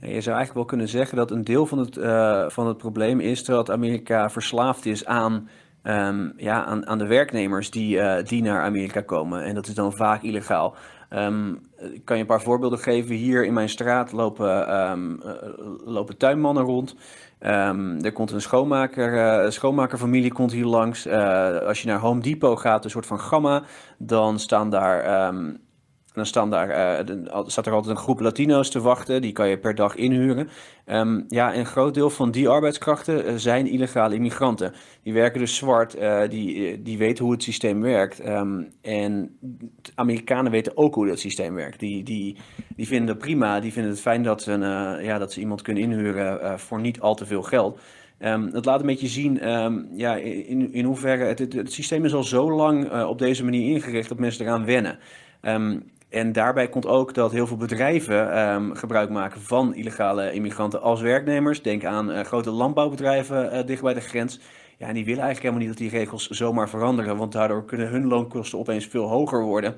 Je 0.00 0.20
zou 0.20 0.36
eigenlijk 0.36 0.54
wel 0.54 0.64
kunnen 0.64 0.88
zeggen 0.88 1.16
dat 1.16 1.30
een 1.30 1.44
deel 1.44 1.66
van 1.66 1.78
het, 1.78 1.96
uh, 1.96 2.48
van 2.48 2.66
het 2.66 2.76
probleem 2.76 3.20
is 3.20 3.44
dat 3.44 3.70
Amerika 3.70 4.30
verslaafd 4.30 4.86
is 4.86 5.06
aan, 5.06 5.48
um, 5.82 6.32
ja, 6.36 6.64
aan, 6.64 6.86
aan 6.86 6.98
de 6.98 7.06
werknemers 7.06 7.70
die, 7.70 7.96
uh, 7.96 8.24
die 8.24 8.42
naar 8.42 8.62
Amerika 8.62 9.00
komen. 9.00 9.42
En 9.42 9.54
dat 9.54 9.66
is 9.66 9.74
dan 9.74 9.92
vaak 9.92 10.22
illegaal. 10.22 10.74
Um, 11.10 11.60
ik 11.78 12.04
kan 12.04 12.16
je 12.16 12.22
een 12.22 12.28
paar 12.28 12.42
voorbeelden 12.42 12.78
geven. 12.78 13.14
Hier 13.14 13.44
in 13.44 13.52
mijn 13.52 13.68
straat 13.68 14.12
lopen, 14.12 14.74
um, 14.90 15.20
uh, 15.24 15.32
lopen 15.84 16.16
tuinmannen 16.16 16.64
rond. 16.64 16.96
Er 18.02 18.12
komt 18.12 18.30
een 18.30 18.40
schoonmaker, 18.40 19.52
schoonmakerfamilie 19.52 20.32
komt 20.32 20.52
hier 20.52 20.64
langs. 20.64 21.08
Als 21.66 21.82
je 21.82 21.88
naar 21.88 21.98
Home 21.98 22.20
Depot 22.20 22.60
gaat, 22.60 22.84
een 22.84 22.90
soort 22.90 23.06
van 23.06 23.20
gamma, 23.20 23.62
dan 23.98 24.38
staan 24.38 24.70
daar 24.70 25.32
dan 26.12 26.26
staan 26.26 26.50
daar, 26.50 26.68
uh, 27.08 27.42
staat 27.46 27.66
er 27.66 27.72
altijd 27.72 27.96
een 27.96 28.02
groep 28.02 28.20
Latino's 28.20 28.70
te 28.70 28.80
wachten. 28.80 29.22
Die 29.22 29.32
kan 29.32 29.48
je 29.48 29.58
per 29.58 29.74
dag 29.74 29.94
inhuren. 29.94 30.48
Um, 30.86 31.24
ja, 31.28 31.54
een 31.54 31.66
groot 31.66 31.94
deel 31.94 32.10
van 32.10 32.30
die 32.30 32.48
arbeidskrachten 32.48 33.26
uh, 33.26 33.32
zijn 33.36 33.66
illegale 33.66 34.14
immigranten. 34.14 34.72
Die 35.02 35.12
werken 35.12 35.40
dus 35.40 35.56
zwart. 35.56 35.96
Uh, 35.96 36.28
die, 36.28 36.82
die 36.82 36.98
weten 36.98 37.24
hoe 37.24 37.32
het 37.32 37.42
systeem 37.42 37.80
werkt. 37.80 38.26
Um, 38.28 38.68
en 38.82 39.38
Amerikanen 39.94 40.52
weten 40.52 40.76
ook 40.76 40.94
hoe 40.94 41.06
dat 41.06 41.18
systeem 41.18 41.54
werkt. 41.54 41.80
Die, 41.80 42.02
die, 42.02 42.36
die 42.76 42.86
vinden 42.86 43.08
het 43.08 43.18
prima. 43.18 43.60
Die 43.60 43.72
vinden 43.72 43.90
het 43.90 44.00
fijn 44.00 44.22
dat 44.22 44.42
ze, 44.42 44.52
een, 44.52 45.04
ja, 45.04 45.18
dat 45.18 45.32
ze 45.32 45.40
iemand 45.40 45.62
kunnen 45.62 45.82
inhuren 45.82 46.58
voor 46.58 46.80
niet 46.80 47.00
al 47.00 47.14
te 47.14 47.26
veel 47.26 47.42
geld. 47.42 47.80
Um, 48.18 48.50
dat 48.50 48.64
laat 48.64 48.80
een 48.80 48.86
beetje 48.86 49.08
zien 49.08 49.38
ja, 49.92 50.16
in, 50.16 50.72
in 50.72 50.84
hoeverre 50.84 51.24
het, 51.24 51.38
het, 51.38 51.72
systeem 51.72 52.04
is 52.04 52.14
al 52.14 52.24
zo 52.24 52.52
lang 52.52 53.02
op 53.04 53.18
deze 53.18 53.44
manier 53.44 53.74
ingericht 53.74 54.08
dat 54.08 54.18
mensen 54.18 54.44
eraan 54.44 54.64
wennen. 54.64 54.98
Um, 55.42 55.82
en 56.10 56.32
daarbij 56.32 56.68
komt 56.68 56.86
ook 56.86 57.14
dat 57.14 57.32
heel 57.32 57.46
veel 57.46 57.56
bedrijven 57.56 58.38
um, 58.38 58.74
gebruik 58.74 59.10
maken 59.10 59.40
van 59.40 59.74
illegale 59.74 60.32
immigranten 60.32 60.82
als 60.82 61.00
werknemers. 61.00 61.62
Denk 61.62 61.84
aan 61.84 62.10
uh, 62.10 62.20
grote 62.20 62.50
landbouwbedrijven 62.50 63.54
uh, 63.54 63.66
dicht 63.66 63.82
bij 63.82 63.94
de 63.94 64.00
grens. 64.00 64.40
Ja, 64.76 64.86
en 64.86 64.94
die 64.94 65.04
willen 65.04 65.22
eigenlijk 65.22 65.54
helemaal 65.54 65.66
niet 65.68 65.78
dat 65.78 65.90
die 65.90 65.98
regels 65.98 66.28
zomaar 66.28 66.68
veranderen, 66.68 67.16
want 67.16 67.32
daardoor 67.32 67.64
kunnen 67.64 67.88
hun 67.88 68.06
loonkosten 68.06 68.58
opeens 68.58 68.86
veel 68.86 69.08
hoger 69.08 69.42
worden. 69.42 69.74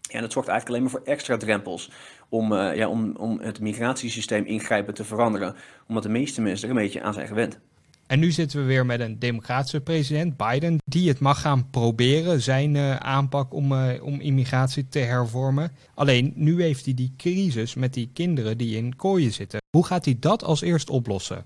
Ja, 0.00 0.14
en 0.14 0.20
dat 0.20 0.32
zorgt 0.32 0.48
eigenlijk 0.48 0.68
alleen 0.68 0.92
maar 0.92 1.00
voor 1.00 1.12
extra 1.12 1.36
drempels 1.36 1.90
om, 2.28 2.52
uh, 2.52 2.76
ja, 2.76 2.88
om, 2.88 3.16
om 3.16 3.38
het 3.40 3.60
migratiesysteem 3.60 4.44
ingrijpend 4.44 4.96
te 4.96 5.04
veranderen. 5.04 5.54
Omdat 5.88 6.02
de 6.02 6.08
meeste 6.08 6.40
mensen 6.40 6.68
er 6.68 6.74
een 6.76 6.82
beetje 6.82 7.02
aan 7.02 7.14
zijn 7.14 7.26
gewend. 7.26 7.60
En 8.06 8.18
nu 8.18 8.30
zitten 8.30 8.58
we 8.58 8.64
weer 8.64 8.86
met 8.86 9.00
een 9.00 9.18
democratische 9.18 9.80
president, 9.80 10.36
Biden, 10.36 10.78
die 10.84 11.08
het 11.08 11.20
mag 11.20 11.40
gaan 11.40 11.70
proberen, 11.70 12.40
zijn 12.40 12.74
uh, 12.74 12.96
aanpak 12.96 13.54
om, 13.54 13.72
uh, 13.72 13.88
om 14.02 14.20
immigratie 14.20 14.88
te 14.88 14.98
hervormen. 14.98 15.70
Alleen 15.94 16.32
nu 16.34 16.62
heeft 16.62 16.84
hij 16.84 16.94
die 16.94 17.12
crisis 17.16 17.74
met 17.74 17.94
die 17.94 18.10
kinderen 18.12 18.58
die 18.58 18.76
in 18.76 18.96
kooien 18.96 19.32
zitten. 19.32 19.60
Hoe 19.70 19.86
gaat 19.86 20.04
hij 20.04 20.16
dat 20.20 20.44
als 20.44 20.62
eerst 20.62 20.90
oplossen? 20.90 21.44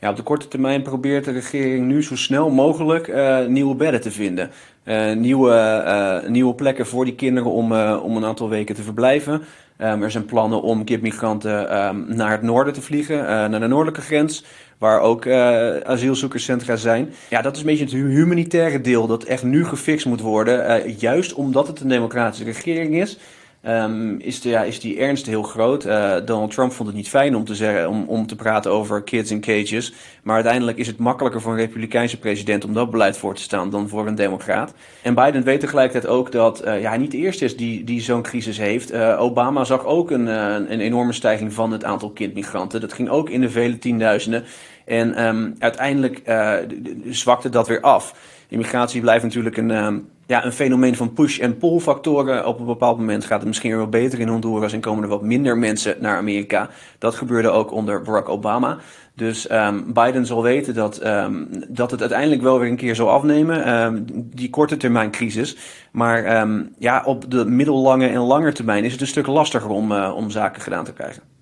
Ja, 0.00 0.10
op 0.10 0.16
de 0.16 0.22
korte 0.22 0.48
termijn 0.48 0.82
probeert 0.82 1.24
de 1.24 1.32
regering 1.32 1.86
nu 1.86 2.02
zo 2.02 2.16
snel 2.16 2.50
mogelijk 2.50 3.08
uh, 3.08 3.46
nieuwe 3.46 3.74
bedden 3.74 4.00
te 4.00 4.10
vinden. 4.10 4.50
nieuwe, 5.18 6.24
nieuwe 6.28 6.54
plekken 6.54 6.86
voor 6.86 7.04
die 7.04 7.14
kinderen 7.14 7.50
om, 7.50 7.72
om 7.96 8.16
een 8.16 8.24
aantal 8.24 8.48
weken 8.48 8.74
te 8.74 8.82
verblijven. 8.82 9.42
Um, 9.80 10.02
er 10.02 10.10
zijn 10.10 10.24
plannen 10.24 10.62
om 10.62 10.84
kipmigranten 10.84 11.86
um, 11.86 12.04
naar 12.08 12.30
het 12.30 12.42
noorden 12.42 12.72
te 12.72 12.82
vliegen, 12.82 13.16
naar 13.50 13.60
de 13.60 13.66
noordelijke 13.66 14.00
grens 14.00 14.44
waar 14.78 15.00
ook 15.00 15.24
uh, 15.24 15.76
asielzoekerscentra 15.76 16.76
zijn. 16.76 17.12
Ja, 17.28 17.42
dat 17.42 17.54
is 17.54 17.60
een 17.60 17.66
beetje 17.66 17.84
het 17.84 17.92
humanitaire 17.92 18.80
deel 18.80 19.06
dat 19.06 19.24
echt 19.24 19.42
nu 19.42 19.64
gefixt 19.64 20.06
moet 20.06 20.20
worden. 20.20 20.86
Uh, 20.86 20.98
juist 20.98 21.34
omdat 21.34 21.66
het 21.66 21.80
een 21.80 21.88
democratische 21.88 22.44
regering 22.44 22.94
is. 22.94 23.18
Um, 23.68 24.20
is, 24.20 24.44
is 24.44 24.80
die 24.80 24.98
ernst 24.98 25.26
heel 25.26 25.42
groot. 25.42 25.86
Uh, 25.86 26.14
Donald 26.24 26.50
Trump 26.50 26.72
vond 26.72 26.88
het 26.88 26.96
niet 26.96 27.08
fijn 27.08 27.36
om 27.36 27.44
te, 27.44 27.54
zeggen, 27.54 27.88
om, 27.88 28.04
om 28.06 28.26
te 28.26 28.36
praten 28.36 28.70
over 28.70 29.02
kids 29.02 29.30
in 29.30 29.40
cages. 29.40 29.92
Maar 30.22 30.34
uiteindelijk 30.34 30.78
is 30.78 30.86
het 30.86 30.98
makkelijker 30.98 31.40
voor 31.40 31.52
een 31.52 31.58
republikeinse 31.58 32.18
president 32.18 32.64
om 32.64 32.72
dat 32.72 32.90
beleid 32.90 33.16
voor 33.16 33.34
te 33.34 33.42
staan 33.42 33.70
dan 33.70 33.88
voor 33.88 34.06
een 34.06 34.14
democraat. 34.14 34.74
En 35.02 35.14
Biden 35.14 35.42
weet 35.42 35.60
tegelijkertijd 35.60 36.12
ook 36.12 36.32
dat 36.32 36.66
uh, 36.66 36.80
ja, 36.80 36.88
hij 36.88 36.98
niet 36.98 37.10
de 37.10 37.16
eerste 37.16 37.44
is 37.44 37.56
die, 37.56 37.84
die 37.84 38.00
zo'n 38.00 38.22
crisis 38.22 38.58
heeft. 38.58 38.92
Uh, 38.92 39.16
Obama 39.20 39.64
zag 39.64 39.84
ook 39.84 40.10
een, 40.10 40.26
een 40.26 40.80
enorme 40.80 41.12
stijging 41.12 41.52
van 41.52 41.72
het 41.72 41.84
aantal 41.84 42.10
kindmigranten. 42.10 42.80
Dat 42.80 42.92
ging 42.92 43.08
ook 43.08 43.30
in 43.30 43.40
de 43.40 43.50
vele 43.50 43.78
tienduizenden. 43.78 44.44
En 44.84 45.26
um, 45.26 45.54
uiteindelijk 45.58 46.22
zwakte 47.10 47.48
dat 47.48 47.68
weer 47.68 47.80
af. 47.80 48.14
Immigratie 48.48 49.00
blijft 49.00 49.24
natuurlijk 49.24 49.56
een, 49.56 49.70
um, 49.70 50.08
ja, 50.26 50.44
een 50.44 50.52
fenomeen 50.52 50.96
van 50.96 51.12
push- 51.12 51.38
en 51.38 51.58
pull 51.58 51.78
factoren. 51.78 52.46
Op 52.46 52.60
een 52.60 52.66
bepaald 52.66 52.98
moment 52.98 53.24
gaat 53.24 53.38
het 53.38 53.46
misschien 53.46 53.70
weer 53.70 53.78
wel 53.78 53.88
beter 53.88 54.20
in 54.20 54.28
Honduras 54.28 54.72
en 54.72 54.80
komen 54.80 55.02
er 55.02 55.08
wat 55.08 55.22
minder 55.22 55.58
mensen 55.58 55.96
naar 56.00 56.16
Amerika. 56.16 56.68
Dat 56.98 57.14
gebeurde 57.14 57.48
ook 57.48 57.72
onder 57.72 58.02
Barack 58.02 58.28
Obama. 58.28 58.78
Dus 59.14 59.50
um, 59.50 59.92
Biden 59.92 60.26
zal 60.26 60.42
weten 60.42 60.74
dat, 60.74 61.06
um, 61.06 61.48
dat 61.68 61.90
het 61.90 62.00
uiteindelijk 62.00 62.42
wel 62.42 62.58
weer 62.58 62.70
een 62.70 62.76
keer 62.76 62.94
zal 62.94 63.10
afnemen, 63.10 63.82
um, 63.84 64.04
die 64.34 64.50
korte 64.50 64.76
termijn 64.76 65.10
crisis. 65.10 65.56
Maar 65.92 66.46
ja, 66.78 67.02
op 67.04 67.30
de 67.30 67.44
middellange 67.44 68.08
en 68.08 68.20
lange 68.20 68.52
termijn 68.52 68.84
is 68.84 68.92
het 68.92 69.00
een 69.00 69.06
stuk 69.06 69.26
lastiger 69.26 69.70
om, 69.70 69.92
uh, 69.92 70.12
om 70.16 70.30
zaken 70.30 70.62
gedaan 70.62 70.84
te 70.84 70.92
krijgen. 70.92 71.35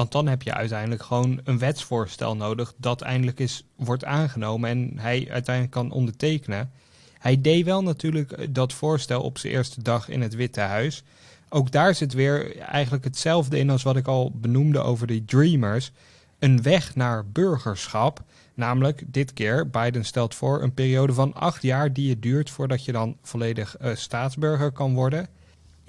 Want 0.00 0.12
dan 0.12 0.26
heb 0.26 0.42
je 0.42 0.54
uiteindelijk 0.54 1.02
gewoon 1.02 1.40
een 1.44 1.58
wetsvoorstel 1.58 2.36
nodig 2.36 2.74
dat 2.76 3.00
eindelijk 3.00 3.38
is, 3.38 3.64
wordt 3.76 4.04
aangenomen 4.04 4.70
en 4.70 4.92
hij 4.96 5.26
uiteindelijk 5.30 5.74
kan 5.74 5.90
ondertekenen. 5.90 6.70
Hij 7.18 7.40
deed 7.40 7.64
wel 7.64 7.82
natuurlijk 7.82 8.54
dat 8.54 8.72
voorstel 8.72 9.22
op 9.22 9.38
zijn 9.38 9.52
eerste 9.52 9.82
dag 9.82 10.08
in 10.08 10.20
het 10.20 10.34
Witte 10.34 10.60
Huis. 10.60 11.02
Ook 11.48 11.70
daar 11.70 11.94
zit 11.94 12.12
weer 12.12 12.58
eigenlijk 12.58 13.04
hetzelfde 13.04 13.58
in 13.58 13.70
als 13.70 13.82
wat 13.82 13.96
ik 13.96 14.06
al 14.06 14.32
benoemde 14.34 14.78
over 14.78 15.06
de 15.06 15.24
Dreamers. 15.24 15.92
Een 16.38 16.62
weg 16.62 16.94
naar 16.94 17.26
burgerschap. 17.26 18.22
Namelijk, 18.54 19.02
dit 19.06 19.32
keer, 19.32 19.70
Biden 19.70 20.04
stelt 20.04 20.34
voor 20.34 20.62
een 20.62 20.74
periode 20.74 21.12
van 21.12 21.34
acht 21.34 21.62
jaar 21.62 21.92
die 21.92 22.10
het 22.10 22.22
duurt 22.22 22.50
voordat 22.50 22.84
je 22.84 22.92
dan 22.92 23.16
volledig 23.22 23.76
uh, 23.80 23.94
staatsburger 23.94 24.70
kan 24.70 24.94
worden. 24.94 25.28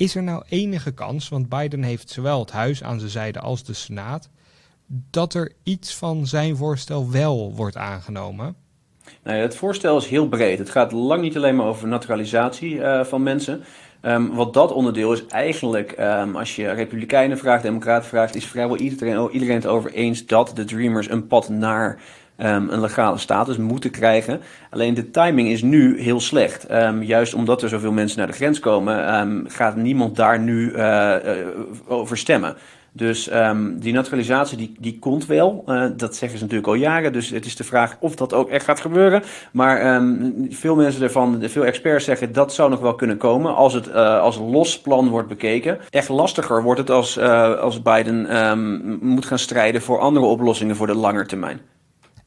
Is 0.01 0.15
er 0.15 0.23
nou 0.23 0.43
enige 0.49 0.91
kans, 0.91 1.29
want 1.29 1.49
Biden 1.49 1.83
heeft 1.83 2.09
zowel 2.09 2.39
het 2.39 2.51
huis 2.51 2.83
aan 2.83 2.99
zijn 2.99 3.11
zijde 3.11 3.39
als 3.39 3.63
de 3.63 3.73
Senaat, 3.73 4.29
dat 4.87 5.33
er 5.33 5.51
iets 5.63 5.95
van 5.95 6.27
zijn 6.27 6.55
voorstel 6.55 7.11
wel 7.11 7.53
wordt 7.55 7.77
aangenomen? 7.77 8.55
Nou 9.23 9.37
ja, 9.37 9.41
het 9.41 9.55
voorstel 9.55 9.97
is 9.97 10.07
heel 10.07 10.27
breed. 10.27 10.57
Het 10.57 10.69
gaat 10.69 10.91
lang 10.91 11.21
niet 11.21 11.35
alleen 11.35 11.55
maar 11.55 11.65
over 11.65 11.87
naturalisatie 11.87 12.75
uh, 12.75 13.03
van 13.03 13.23
mensen. 13.23 13.63
Um, 14.01 14.33
wat 14.33 14.53
dat 14.53 14.71
onderdeel 14.71 15.13
is 15.13 15.25
eigenlijk, 15.25 15.95
um, 15.99 16.35
als 16.35 16.55
je 16.55 16.71
Republikeinen 16.71 17.37
vraagt, 17.37 17.63
Democraten 17.63 18.09
vraagt, 18.09 18.35
is 18.35 18.45
vrijwel 18.45 18.77
iedereen, 18.77 19.29
iedereen 19.31 19.55
het 19.55 19.67
over 19.67 19.93
eens 19.93 20.25
dat 20.25 20.51
de 20.55 20.63
Dreamers 20.63 21.09
een 21.09 21.27
pad 21.27 21.49
naar 21.49 22.01
um, 22.43 22.69
een 22.69 22.81
legale 22.81 23.17
status 23.17 23.57
moeten 23.57 23.91
krijgen. 23.91 24.41
Alleen 24.69 24.93
de 24.93 25.09
timing 25.09 25.49
is 25.49 25.61
nu 25.61 26.01
heel 26.01 26.19
slecht. 26.19 26.65
juist 27.01 27.33
omdat 27.33 27.61
er 27.61 27.69
zoveel 27.69 27.91
mensen 27.91 28.17
naar 28.17 28.27
de 28.27 28.33
grens 28.33 28.59
komen, 28.59 29.45
gaat 29.47 29.75
niemand 29.75 30.15
daar 30.15 30.39
nu 30.39 30.71
uh, 30.71 31.15
over 31.87 32.17
stemmen. 32.17 32.55
Dus 32.93 33.29
die 33.75 33.93
naturalisatie 33.93 34.57
die, 34.57 34.75
die 34.79 34.99
komt 34.99 35.25
wel. 35.25 35.63
Uh, 35.67 35.85
dat 35.97 36.15
zeggen 36.15 36.37
ze 36.37 36.43
natuurlijk 36.43 36.67
al 36.67 36.79
jaren. 36.79 37.13
Dus 37.13 37.29
het 37.29 37.45
is 37.45 37.55
de 37.55 37.63
vraag 37.63 37.97
of 37.99 38.15
dat 38.15 38.33
ook 38.33 38.49
echt 38.49 38.65
gaat 38.65 38.79
gebeuren. 38.79 39.23
Maar 39.51 40.01
veel 40.49 40.75
mensen 40.75 41.03
ervan, 41.03 41.43
veel 41.43 41.65
experts 41.65 42.05
zeggen 42.05 42.33
dat 42.33 42.53
zou 42.53 42.69
nog 42.69 42.79
wel 42.79 42.95
kunnen 42.95 43.17
komen 43.17 43.55
als 43.55 43.73
het 43.73 43.93
als 43.95 44.37
los 44.37 44.79
plan 44.79 45.09
wordt 45.09 45.27
bekeken. 45.27 45.79
Echt 45.89 46.09
lastiger 46.09 46.63
wordt 46.63 46.79
het 46.79 46.89
als, 46.89 47.19
als 47.59 47.81
Biden 47.81 48.27
moet 49.01 49.25
gaan 49.25 49.39
strijden 49.39 49.81
voor 49.81 49.99
andere 49.99 50.25
oplossingen 50.25 50.75
voor 50.75 50.87
de 50.87 50.95
lange 50.95 51.25
termijn. 51.25 51.59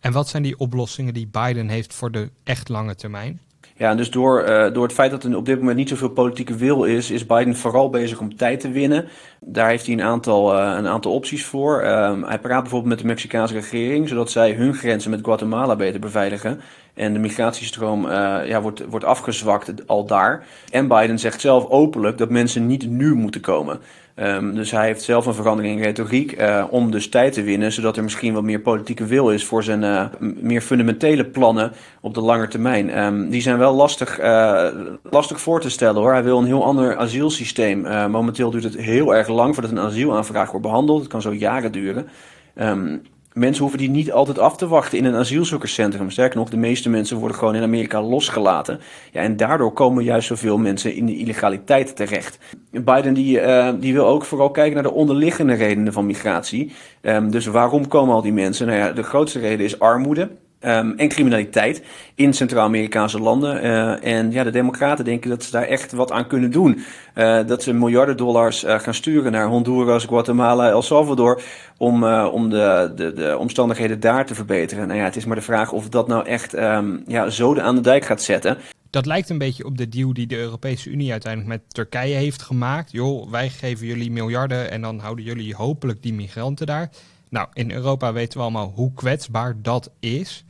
En 0.05 0.13
wat 0.13 0.29
zijn 0.29 0.43
die 0.43 0.59
oplossingen 0.59 1.15
die 1.15 1.29
Biden 1.31 1.69
heeft 1.69 1.95
voor 1.95 2.11
de 2.11 2.31
echt 2.43 2.69
lange 2.69 2.95
termijn? 2.95 3.41
Ja, 3.77 3.95
dus 3.95 4.11
door, 4.11 4.49
uh, 4.49 4.73
door 4.73 4.83
het 4.83 4.93
feit 4.93 5.11
dat 5.11 5.25
er 5.25 5.37
op 5.37 5.47
dit 5.47 5.59
moment 5.59 5.77
niet 5.77 5.89
zoveel 5.89 6.09
politieke 6.09 6.57
wil 6.57 6.85
is, 6.85 7.11
is 7.11 7.27
Biden 7.27 7.57
vooral 7.57 7.91
bezig 7.91 8.21
om 8.21 8.37
tijd 8.37 8.61
te 8.61 8.71
winnen. 8.71 9.09
Daar 9.41 9.69
heeft 9.69 9.87
hij 9.87 9.95
een 9.95 10.03
aantal, 10.03 10.59
uh, 10.59 10.75
een 10.77 10.87
aantal 10.87 11.13
opties 11.13 11.45
voor. 11.45 11.85
Um, 11.85 12.25
hij 12.25 12.39
praat 12.39 12.61
bijvoorbeeld 12.61 12.91
met 12.91 12.99
de 12.99 13.07
Mexicaanse 13.07 13.55
regering, 13.55 14.09
zodat 14.09 14.31
zij 14.31 14.53
hun 14.53 14.75
grenzen 14.75 15.11
met 15.11 15.21
Guatemala 15.23 15.77
beter 15.77 16.01
beveiligen. 16.01 16.61
En 16.95 17.13
de 17.13 17.19
migratiestroom 17.19 18.05
uh, 18.05 18.11
ja, 18.47 18.61
wordt, 18.61 18.85
wordt 18.87 19.05
afgezwakt 19.05 19.87
al 19.87 20.07
daar. 20.07 20.47
En 20.71 20.89
Biden 20.89 21.19
zegt 21.19 21.41
zelf 21.41 21.67
openlijk 21.69 22.19
dat 22.19 22.31
mensen 22.31 22.67
niet 22.67 22.91
nu 22.91 23.15
moeten 23.15 23.41
komen. 23.41 23.81
Um, 24.17 24.55
dus 24.55 24.71
hij 24.71 24.87
heeft 24.87 25.03
zelf 25.03 25.27
een 25.27 25.35
verandering 25.35 25.77
in 25.77 25.83
retoriek 25.83 26.41
uh, 26.41 26.65
om 26.71 26.91
dus 26.91 27.09
tijd 27.09 27.33
te 27.33 27.43
winnen, 27.43 27.73
zodat 27.73 27.97
er 27.97 28.03
misschien 28.03 28.35
wat 28.35 28.43
meer 28.43 28.61
politieke 28.61 29.07
wil 29.07 29.31
is 29.31 29.45
voor 29.45 29.63
zijn 29.63 29.83
uh, 29.83 30.05
meer 30.19 30.61
fundamentele 30.61 31.25
plannen 31.25 31.73
op 32.01 32.15
de 32.15 32.21
lange 32.21 32.49
termijn. 32.49 32.99
Um, 32.99 33.31
die 33.31 33.43
zijn 33.43 33.59
wel 33.59 33.75
lastig, 33.75 34.21
uh, 34.21 34.67
lastig 35.11 35.41
voor 35.41 35.61
te 35.61 35.71
stellen 35.71 36.01
hoor. 36.01 36.13
Hij 36.13 36.25
wil 36.25 36.39
een 36.39 36.47
heel 36.47 36.65
ander 36.65 36.97
asielsysteem. 36.97 38.11
momenteel 38.11 38.51
duurt 38.51 38.65
het 38.65 38.77
heel 38.77 39.15
erg 39.15 39.29
lang 39.29 39.55
voordat 39.55 39.73
een 39.73 39.79
asielaanvraag 39.79 40.51
wordt 40.51 40.67
behandeld. 40.67 41.01
Het 41.01 41.11
kan 41.11 41.23
zo 41.23 41.33
jaren 41.33 41.73
duren. 41.73 42.09
Um, 42.55 43.03
mensen 43.35 43.63
hoeven 43.63 43.79
die 43.79 43.91
niet 43.91 44.13
altijd 44.13 44.39
af 44.39 44.57
te 44.57 44.69
wachten 44.69 44.99
in 44.99 45.05
een 45.05 45.15
asielzoekerscentrum. 45.15 46.11
Sterker 46.11 46.39
nog, 46.39 46.51
de 46.51 46.57
meeste 46.57 46.89
mensen 46.89 47.17
worden 47.17 47.37
gewoon 47.37 47.55
in 47.55 47.63
Amerika 47.63 48.03
losgelaten. 48.03 48.81
Ja, 49.13 49.21
en 49.21 49.37
daardoor 49.37 49.73
komen 49.73 50.05
juist 50.05 50.27
zoveel 50.27 50.59
mensen 50.59 50.95
in 50.95 51.07
de 51.07 51.17
illegaliteit 51.17 51.97
terecht. 51.97 52.39
Biden 52.71 53.15
die, 53.15 53.41
uh, 53.41 53.69
die 53.81 53.93
wil 53.93 54.07
ook 54.07 54.25
vooral 54.25 54.51
kijken 54.51 54.75
naar 54.75 54.83
de 54.83 54.93
onderliggende 54.93 55.55
redenen 55.55 55.93
van 55.93 56.07
migratie. 56.07 56.73
Um, 57.03 57.31
dus 57.31 57.47
waarom 57.47 57.89
komen 57.89 58.15
al 58.15 58.23
die 58.23 58.33
mensen? 58.33 58.67
Nou 58.67 58.79
ja, 58.79 58.93
de 58.93 59.03
grootste 59.03 59.39
reden 59.39 59.65
is 59.65 59.79
armoede. 59.79 60.31
Um, 60.67 60.95
en 60.97 61.09
criminaliteit 61.09 61.83
in 62.15 62.33
Centraal-Amerikaanse 62.33 63.21
landen. 63.21 63.65
Uh, 63.65 64.05
en 64.05 64.31
ja, 64.31 64.45
de 64.45 64.51
Democraten 64.51 65.05
denken 65.05 65.31
dat 65.31 65.43
ze 65.43 65.51
daar 65.51 65.67
echt 65.67 65.93
wat 65.93 66.13
aan 66.13 66.27
kunnen 66.27 66.51
doen. 66.51 66.85
Uh, 67.15 67.47
dat 67.47 67.63
ze 67.63 67.73
miljarden 67.73 68.17
dollars 68.17 68.65
uh, 68.65 68.79
gaan 68.79 68.95
sturen 68.95 69.33
naar 69.33 69.47
Honduras, 69.47 70.05
Guatemala, 70.05 70.69
El 70.69 70.83
Salvador. 70.83 71.43
om, 71.77 72.05
om 72.25 72.51
de, 72.51 72.93
de, 72.97 73.13
de 73.13 73.39
omstandigheden 73.39 74.01
daar 74.01 74.27
te 74.27 74.35
verbeteren. 74.35 74.87
Nou 74.87 74.99
ja, 74.99 75.05
het 75.05 75.17
is 75.17 75.25
maar 75.25 75.37
de 75.37 75.43
vraag 75.43 75.73
of 75.73 75.89
dat 75.89 76.09
nou 76.09 76.27
echt 76.27 76.57
um, 76.57 77.03
ja, 77.07 77.31
zoden 77.31 77.65
aan 77.65 77.75
de 77.75 77.81
dijk 77.81 78.05
gaat 78.05 78.23
zetten. 78.23 78.59
Dat 78.91 79.07
lijkt 79.07 79.31
een 79.31 79.39
beetje 79.39 79.65
op 79.65 79.79
de 79.79 79.89
deal 79.89 80.13
die 80.13 80.27
de 80.27 80.37
Europese 80.37 80.91
Unie 80.91 81.11
uiteindelijk 81.11 81.53
met 81.53 81.75
Turkije 81.75 82.15
heeft 82.15 82.43
gemaakt. 82.43 82.93
Joh, 82.93 83.31
wij 83.31 83.49
geven 83.49 83.87
jullie 83.87 84.11
miljarden 84.11 84.71
en 84.71 84.81
dan 84.81 84.99
houden 84.99 85.25
jullie 85.25 85.55
hopelijk 85.55 86.03
die 86.03 86.15
migranten 86.15 86.67
daar. 86.67 86.91
Nou, 87.29 87.49
in 87.53 87.71
Europa 87.71 88.13
weten 88.13 88.39
we 88.39 88.43
allemaal 88.43 88.73
hoe 88.75 88.93
kwetsbaar 88.95 89.55
dat 89.63 89.91
is. 90.01 90.45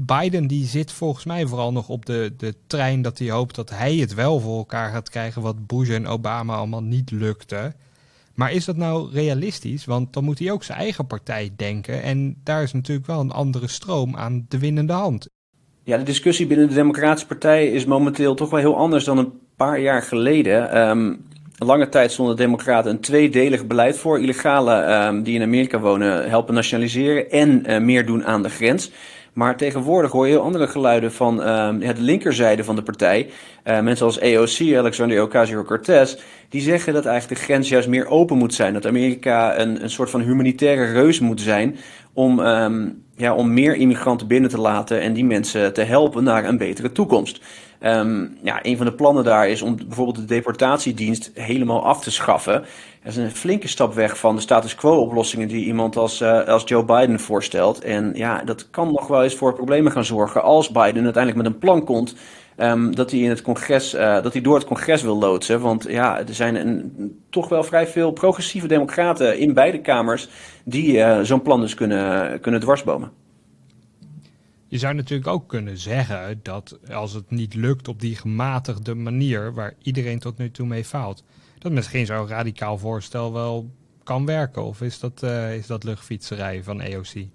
Biden 0.00 0.46
die 0.46 0.66
zit 0.66 0.92
volgens 0.92 1.24
mij 1.24 1.46
vooral 1.46 1.72
nog 1.72 1.88
op 1.88 2.06
de, 2.06 2.32
de 2.36 2.54
trein 2.66 3.02
dat 3.02 3.18
hij 3.18 3.30
hoopt 3.30 3.54
dat 3.54 3.70
hij 3.70 3.94
het 3.94 4.14
wel 4.14 4.40
voor 4.40 4.56
elkaar 4.56 4.90
gaat 4.90 5.10
krijgen 5.10 5.42
wat 5.42 5.66
Bush 5.66 5.90
en 5.90 6.06
Obama 6.06 6.56
allemaal 6.56 6.82
niet 6.82 7.10
lukte. 7.10 7.72
Maar 8.34 8.52
is 8.52 8.64
dat 8.64 8.76
nou 8.76 9.12
realistisch? 9.12 9.84
Want 9.84 10.12
dan 10.12 10.24
moet 10.24 10.38
hij 10.38 10.50
ook 10.50 10.64
zijn 10.64 10.78
eigen 10.78 11.06
partij 11.06 11.52
denken. 11.56 12.02
En 12.02 12.36
daar 12.44 12.62
is 12.62 12.72
natuurlijk 12.72 13.06
wel 13.06 13.20
een 13.20 13.30
andere 13.30 13.68
stroom 13.68 14.16
aan 14.16 14.46
de 14.48 14.58
winnende 14.58 14.92
hand. 14.92 15.28
Ja, 15.82 15.96
de 15.96 16.02
discussie 16.02 16.46
binnen 16.46 16.68
de 16.68 16.74
Democratische 16.74 17.26
Partij 17.26 17.68
is 17.68 17.84
momenteel 17.84 18.34
toch 18.34 18.50
wel 18.50 18.60
heel 18.60 18.76
anders 18.76 19.04
dan 19.04 19.18
een 19.18 19.32
paar 19.56 19.80
jaar 19.80 20.02
geleden. 20.02 20.88
Um, 20.88 21.26
lange 21.58 21.88
tijd 21.88 22.12
stonden 22.12 22.36
de 22.36 22.42
Democraten 22.42 22.90
een 22.90 23.00
tweedelig 23.00 23.66
beleid 23.66 23.98
voor. 23.98 24.20
Illegale 24.20 25.06
um, 25.06 25.22
die 25.22 25.34
in 25.34 25.42
Amerika 25.42 25.78
wonen 25.78 26.28
helpen 26.28 26.54
nationaliseren 26.54 27.30
en 27.30 27.70
uh, 27.70 27.78
meer 27.80 28.06
doen 28.06 28.24
aan 28.24 28.42
de 28.42 28.50
grens. 28.50 28.90
Maar 29.38 29.56
tegenwoordig 29.56 30.10
hoor 30.10 30.26
je 30.26 30.32
heel 30.32 30.42
andere 30.42 30.66
geluiden 30.66 31.12
van 31.12 31.40
uh, 31.40 31.44
ja, 31.78 31.92
de 31.92 32.00
linkerzijde 32.00 32.64
van 32.64 32.76
de 32.76 32.82
partij. 32.82 33.30
Uh, 33.64 33.80
mensen 33.80 34.06
als 34.06 34.20
AOC, 34.20 34.76
Alexander 34.76 35.22
Ocasio-Cortez, 35.22 36.16
die 36.48 36.60
zeggen 36.60 36.92
dat 36.92 37.06
eigenlijk 37.06 37.40
de 37.40 37.46
grens 37.46 37.68
juist 37.68 37.88
meer 37.88 38.06
open 38.06 38.36
moet 38.36 38.54
zijn. 38.54 38.72
Dat 38.72 38.86
Amerika 38.86 39.58
een, 39.58 39.82
een 39.82 39.90
soort 39.90 40.10
van 40.10 40.20
humanitaire 40.20 40.92
reus 40.92 41.20
moet 41.20 41.40
zijn 41.40 41.76
om, 42.12 42.38
um, 42.38 43.02
ja, 43.16 43.34
om 43.34 43.54
meer 43.54 43.74
immigranten 43.74 44.26
binnen 44.26 44.50
te 44.50 44.60
laten 44.60 45.00
en 45.00 45.12
die 45.12 45.24
mensen 45.24 45.72
te 45.72 45.82
helpen 45.82 46.24
naar 46.24 46.44
een 46.44 46.58
betere 46.58 46.92
toekomst. 46.92 47.40
Um, 47.82 48.38
ja, 48.42 48.58
een 48.62 48.76
van 48.76 48.86
de 48.86 48.92
plannen 48.92 49.24
daar 49.24 49.48
is 49.48 49.62
om 49.62 49.76
bijvoorbeeld 49.76 50.16
de 50.16 50.24
deportatiedienst 50.24 51.30
helemaal 51.34 51.84
af 51.84 52.02
te 52.02 52.10
schaffen. 52.10 52.64
Dat 53.02 53.12
is 53.12 53.16
een 53.16 53.30
flinke 53.30 53.68
stap 53.68 53.94
weg 53.94 54.18
van 54.18 54.34
de 54.34 54.40
status 54.40 54.74
quo-oplossingen 54.74 55.48
die 55.48 55.64
iemand 55.64 55.96
als, 55.96 56.20
uh, 56.20 56.44
als 56.44 56.62
Joe 56.64 56.84
Biden 56.84 57.20
voorstelt. 57.20 57.80
En 57.80 58.12
ja, 58.14 58.42
dat 58.44 58.70
kan 58.70 58.92
nog 58.92 59.06
wel 59.06 59.22
eens 59.22 59.34
voor 59.34 59.54
problemen 59.54 59.92
gaan 59.92 60.04
zorgen 60.04 60.42
als 60.42 60.70
Biden 60.70 61.04
uiteindelijk 61.04 61.36
met 61.36 61.46
een 61.46 61.58
plan 61.58 61.84
komt. 61.84 62.14
Um, 62.56 62.94
dat 62.94 63.10
hij 63.10 63.20
in 63.20 63.28
het 63.28 63.42
congres, 63.42 63.94
uh, 63.94 64.22
dat 64.22 64.32
hij 64.32 64.42
door 64.42 64.54
het 64.54 64.64
congres 64.64 65.02
wil 65.02 65.18
loodsen. 65.18 65.60
Want 65.60 65.86
ja, 65.88 66.18
er 66.18 66.34
zijn 66.34 66.54
een, 66.54 67.22
toch 67.30 67.48
wel 67.48 67.62
vrij 67.62 67.86
veel 67.86 68.10
progressieve 68.10 68.66
democraten 68.66 69.38
in 69.38 69.54
beide 69.54 69.80
kamers 69.80 70.28
die 70.64 70.96
uh, 70.96 71.18
zo'n 71.22 71.42
plan 71.42 71.60
dus 71.60 71.74
kunnen, 71.74 72.40
kunnen 72.40 72.60
dwarsbomen. 72.60 73.10
Je 74.70 74.78
zou 74.78 74.94
natuurlijk 74.94 75.28
ook 75.28 75.48
kunnen 75.48 75.78
zeggen 75.78 76.40
dat 76.42 76.78
als 76.90 77.12
het 77.12 77.30
niet 77.30 77.54
lukt 77.54 77.88
op 77.88 78.00
die 78.00 78.16
gematigde 78.16 78.94
manier 78.94 79.54
waar 79.54 79.74
iedereen 79.82 80.18
tot 80.18 80.38
nu 80.38 80.50
toe 80.50 80.66
mee 80.66 80.84
faalt, 80.84 81.24
dat 81.58 81.72
misschien 81.72 82.06
zo'n 82.06 82.28
radicaal 82.28 82.78
voorstel 82.78 83.32
wel 83.32 83.70
kan 84.02 84.26
werken. 84.26 84.64
Of 84.64 84.80
is 84.80 84.98
dat, 84.98 85.22
uh, 85.22 85.56
is 85.56 85.66
dat 85.66 85.84
luchtfietserij 85.84 86.62
van 86.62 86.80
EOC? 86.80 87.26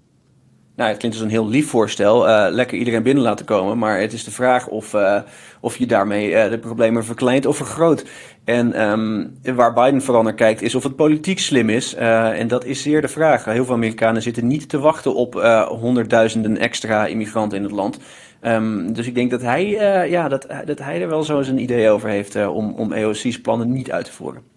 Nou, 0.76 0.88
het 0.88 0.98
klinkt 0.98 1.16
als 1.16 1.26
een 1.26 1.32
heel 1.32 1.48
lief 1.48 1.68
voorstel. 1.68 2.28
Uh, 2.28 2.46
lekker 2.50 2.78
iedereen 2.78 3.02
binnen 3.02 3.22
laten 3.22 3.46
komen. 3.46 3.78
Maar 3.78 4.00
het 4.00 4.12
is 4.12 4.24
de 4.24 4.30
vraag 4.30 4.68
of, 4.68 4.94
uh, 4.94 5.20
of 5.60 5.76
je 5.76 5.86
daarmee 5.86 6.30
uh, 6.30 6.48
de 6.48 6.58
problemen 6.58 7.04
verkleint 7.04 7.46
of 7.46 7.56
vergroot. 7.56 8.04
En 8.44 8.90
um, 8.90 9.38
waar 9.54 9.72
Biden 9.72 10.02
vooral 10.02 10.22
naar 10.22 10.34
kijkt, 10.34 10.62
is 10.62 10.74
of 10.74 10.82
het 10.82 10.96
politiek 10.96 11.38
slim 11.38 11.70
is. 11.70 11.94
en 11.94 12.48
dat 12.48 12.64
is 12.64 12.82
zeer 12.82 13.00
de 13.00 13.08
vraag. 13.08 13.44
Heel 13.44 13.64
veel 13.64 13.74
Amerikanen 13.74 14.22
zitten 14.22 14.46
niet 14.46 14.68
te 14.68 14.78
wachten 14.78 15.14
op 15.14 15.34
honderdduizenden 15.68 16.58
extra 16.58 17.06
immigranten 17.06 17.58
in 17.58 17.64
het 17.64 17.72
land. 17.72 17.98
Um, 18.42 18.92
dus 18.92 19.06
ik 19.06 19.14
denk 19.14 19.30
dat 19.30 19.42
hij, 19.42 19.66
ja, 20.10 20.28
dat, 20.28 20.46
dat 20.64 20.78
hij 20.78 21.02
er 21.02 21.08
wel 21.08 21.22
zo 21.22 21.38
een 21.38 21.60
idee 21.60 21.90
over 21.90 22.08
heeft 22.08 22.46
om, 22.46 22.74
om 22.76 22.92
EOC's 22.92 23.40
plannen 23.40 23.72
niet 23.72 23.90
uit 23.90 24.04
te 24.04 24.12
voeren 24.12 24.53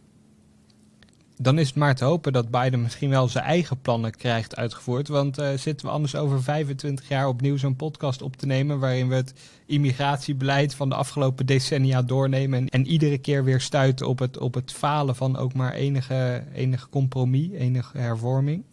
dan 1.38 1.60
is 1.60 1.67
het 1.67 1.76
maar 1.76 1.95
te 1.95 2.06
hopen 2.06 2.34
dat 2.34 2.52
Biden 2.52 2.82
misschien 2.82 3.10
wel 3.10 3.28
zijn 3.28 3.43
eigen 3.43 3.82
plannen 3.82 4.12
krijgt 4.12 4.56
uitgevoerd. 4.56 5.08
Want 5.08 5.39
uh, 5.39 5.47
zitten 5.56 5.86
we 5.86 5.91
anders 5.91 6.15
over 6.15 6.43
25 6.43 7.08
jaar 7.08 7.28
opnieuw 7.28 7.58
zo'n 7.58 7.76
podcast 7.76 8.21
op 8.21 8.36
te 8.36 8.45
nemen. 8.45 8.80
waarin 8.80 9.08
we 9.08 9.15
het 9.15 9.34
immigratiebeleid 9.65 10.76
van 10.76 10.89
de 10.89 10.95
afgelopen 10.95 11.45
decennia 11.45 12.02
doornemen. 12.02 12.67
En, 12.67 12.88
iedere 12.88 13.17
keer 13.17 13.43
weer 13.43 13.62
stuiten 13.62 14.08
op 14.08 14.19
het, 14.19 14.38
op 14.38 14.54
het 14.54 14.73
falen 14.73 15.15
van 15.15 15.38
ook 15.38 15.54
maar 15.54 15.73
enige, 15.73 16.43
enige 16.54 16.89
compromis, 16.89 17.50
enige 17.58 17.97
hervorming. 17.97 18.63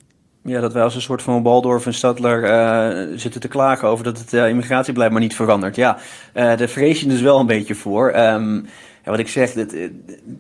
Ja, 0.43 0.61
dat 0.61 0.73
wij 0.73 0.83
als 0.83 0.95
een 0.95 1.03
soort 1.03 1.23
van 1.23 1.43
Waldorf 1.43 1.87
en 1.87 1.95
Stadler 1.95 2.45
uh, 2.45 3.19
zitten 3.19 3.41
te 3.41 3.49
klagen 3.49 3.89
over 3.89 4.05
dat 4.05 4.19
het 4.19 4.33
uh, 4.33 4.49
immigratiebeleid 4.49 5.13
maar 5.13 5.21
niet 5.21 5.35
verandert. 5.35 5.77
Ja, 5.77 5.99
daar 6.33 6.69
vrees 6.69 7.01
je 7.01 7.07
dus 7.07 7.21
wel 7.21 7.41
een 7.41 7.47
beetje 7.47 7.75
voor. 7.75 8.17
Um, 8.17 8.67
ja, 9.05 9.11
wat 9.11 9.19
ik 9.19 9.29
zeg, 9.29 9.55
eh, 9.55 9.89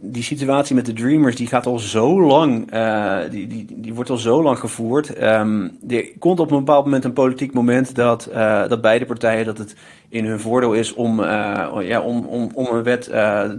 die 0.00 0.22
situatie 0.22 0.74
met 0.74 0.86
de 0.86 0.92
Dreamers, 0.92 1.36
die 1.36 1.46
gaat 1.46 1.66
al 1.66 1.78
zo 1.78 2.20
lang, 2.20 2.74
uh, 2.74 3.18
die, 3.30 3.46
die, 3.46 3.66
die 3.68 3.94
wordt 3.94 4.10
al 4.10 4.16
zo 4.16 4.42
lang 4.42 4.58
gevoerd. 4.58 5.22
Um, 5.22 5.78
er 5.88 6.08
komt 6.18 6.40
op 6.40 6.50
een 6.50 6.58
bepaald 6.58 6.84
moment 6.84 7.04
een 7.04 7.12
politiek 7.12 7.52
moment 7.52 7.94
dat, 7.94 8.28
uh, 8.32 8.68
dat 8.68 8.80
beide 8.80 9.06
partijen, 9.06 9.44
dat 9.44 9.58
het 9.58 9.76
in 10.08 10.24
hun 10.24 10.40
voordeel 10.40 10.72
is 10.72 10.94
om, 10.94 11.20
ja, 11.22 12.00
om, 12.00 12.26
om, 12.26 12.50
om 12.54 12.66
een 12.66 12.82
wet 12.82 13.10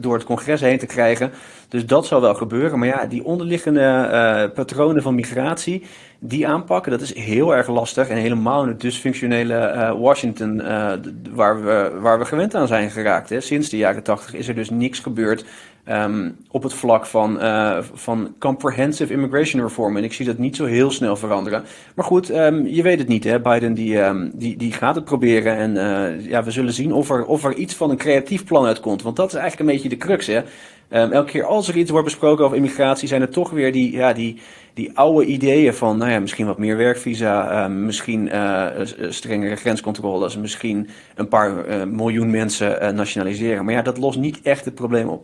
door 0.01 0.13
het 0.13 0.23
congres 0.23 0.61
heen 0.61 0.77
te 0.77 0.85
krijgen. 0.85 1.31
Dus 1.75 1.85
dat 1.85 2.05
zal 2.05 2.21
wel 2.21 2.35
gebeuren. 2.35 2.79
Maar 2.79 2.87
ja, 2.87 3.05
die 3.05 3.23
onderliggende 3.23 4.51
patronen 4.53 5.01
van 5.01 5.15
migratie, 5.15 5.83
die 6.19 6.47
aanpakken, 6.47 6.91
dat 6.91 7.01
is 7.01 7.15
heel 7.15 7.55
erg 7.55 7.67
lastig. 7.67 8.07
En 8.07 8.17
helemaal 8.17 8.63
in 8.63 8.67
het 8.67 8.81
dysfunctionele 8.81 9.73
uh, 9.75 9.91
Washington, 9.91 10.55
uh, 10.55 10.91
waar, 11.31 11.63
we, 11.63 11.97
waar 11.99 12.19
we 12.19 12.25
gewend 12.25 12.55
aan 12.55 12.67
zijn 12.67 12.89
geraakt. 12.91 13.29
Hè. 13.29 13.41
Sinds 13.41 13.69
de 13.69 13.77
jaren 13.77 14.03
tachtig 14.03 14.33
is 14.33 14.47
er 14.47 14.55
dus 14.55 14.69
niks 14.69 14.99
gebeurd 14.99 15.45
um, 15.89 16.37
op 16.51 16.63
het 16.63 16.73
vlak 16.73 17.05
van, 17.05 17.43
uh, 17.43 17.77
van 17.93 18.35
comprehensive 18.39 19.13
immigration 19.13 19.61
reform. 19.61 19.97
En 19.97 20.03
ik 20.03 20.13
zie 20.13 20.25
dat 20.25 20.37
niet 20.37 20.55
zo 20.55 20.65
heel 20.65 20.91
snel 20.91 21.15
veranderen. 21.15 21.63
Maar 21.95 22.05
goed, 22.05 22.29
um, 22.29 22.67
je 22.67 22.81
weet 22.81 22.99
het 22.99 23.07
niet. 23.07 23.23
Hè. 23.23 23.39
Biden 23.39 23.73
die, 23.73 24.01
um, 24.01 24.31
die, 24.33 24.57
die 24.57 24.71
gaat 24.71 24.95
het 24.95 25.05
proberen. 25.05 25.57
En 25.57 25.73
ja, 26.21 26.43
we 26.43 26.51
zullen 26.51 26.73
zien 26.73 26.93
of 26.93 27.09
er, 27.09 27.25
of 27.25 27.43
er 27.43 27.53
iets 27.53 27.75
van 27.75 27.89
een 27.89 27.97
creatief 27.97 28.45
plan 28.45 28.65
uitkomt. 28.65 29.01
Want 29.01 29.15
dat 29.15 29.27
is 29.27 29.33
eigenlijk 29.33 29.69
een 29.69 29.75
beetje 29.75 29.89
de 29.89 30.05
crux. 30.05 30.27
Hè. 30.27 30.41
Elke 30.89 31.31
keer 31.31 31.45
als 31.45 31.67
er 31.67 31.77
iets 31.77 31.89
wordt 31.91 32.05
besproken 32.05 32.45
over 32.45 32.57
immigratie, 32.57 33.07
zijn 33.07 33.21
er 33.21 33.29
toch 33.29 33.49
weer 33.49 33.71
die, 33.71 33.91
ja, 33.91 34.13
die, 34.13 34.39
die 34.73 34.97
oude 34.97 35.25
ideeën 35.25 35.73
van, 35.73 35.97
nou 35.97 36.11
ja, 36.11 36.19
misschien 36.19 36.45
wat 36.45 36.57
meer 36.57 36.77
werkvisa, 36.77 37.65
uh, 37.67 37.75
misschien 37.75 38.27
uh, 38.27 38.67
strengere 39.09 39.55
grenscontroles, 39.55 40.37
misschien 40.37 40.87
een 41.15 41.27
paar 41.27 41.67
uh, 41.67 41.83
miljoen 41.83 42.31
mensen 42.31 42.95
nationaliseren. 42.95 43.65
Maar 43.65 43.73
ja, 43.73 43.81
dat 43.81 43.97
lost 43.97 44.19
niet 44.19 44.41
echt 44.41 44.65
het 44.65 44.75
probleem 44.75 45.09
op. 45.09 45.23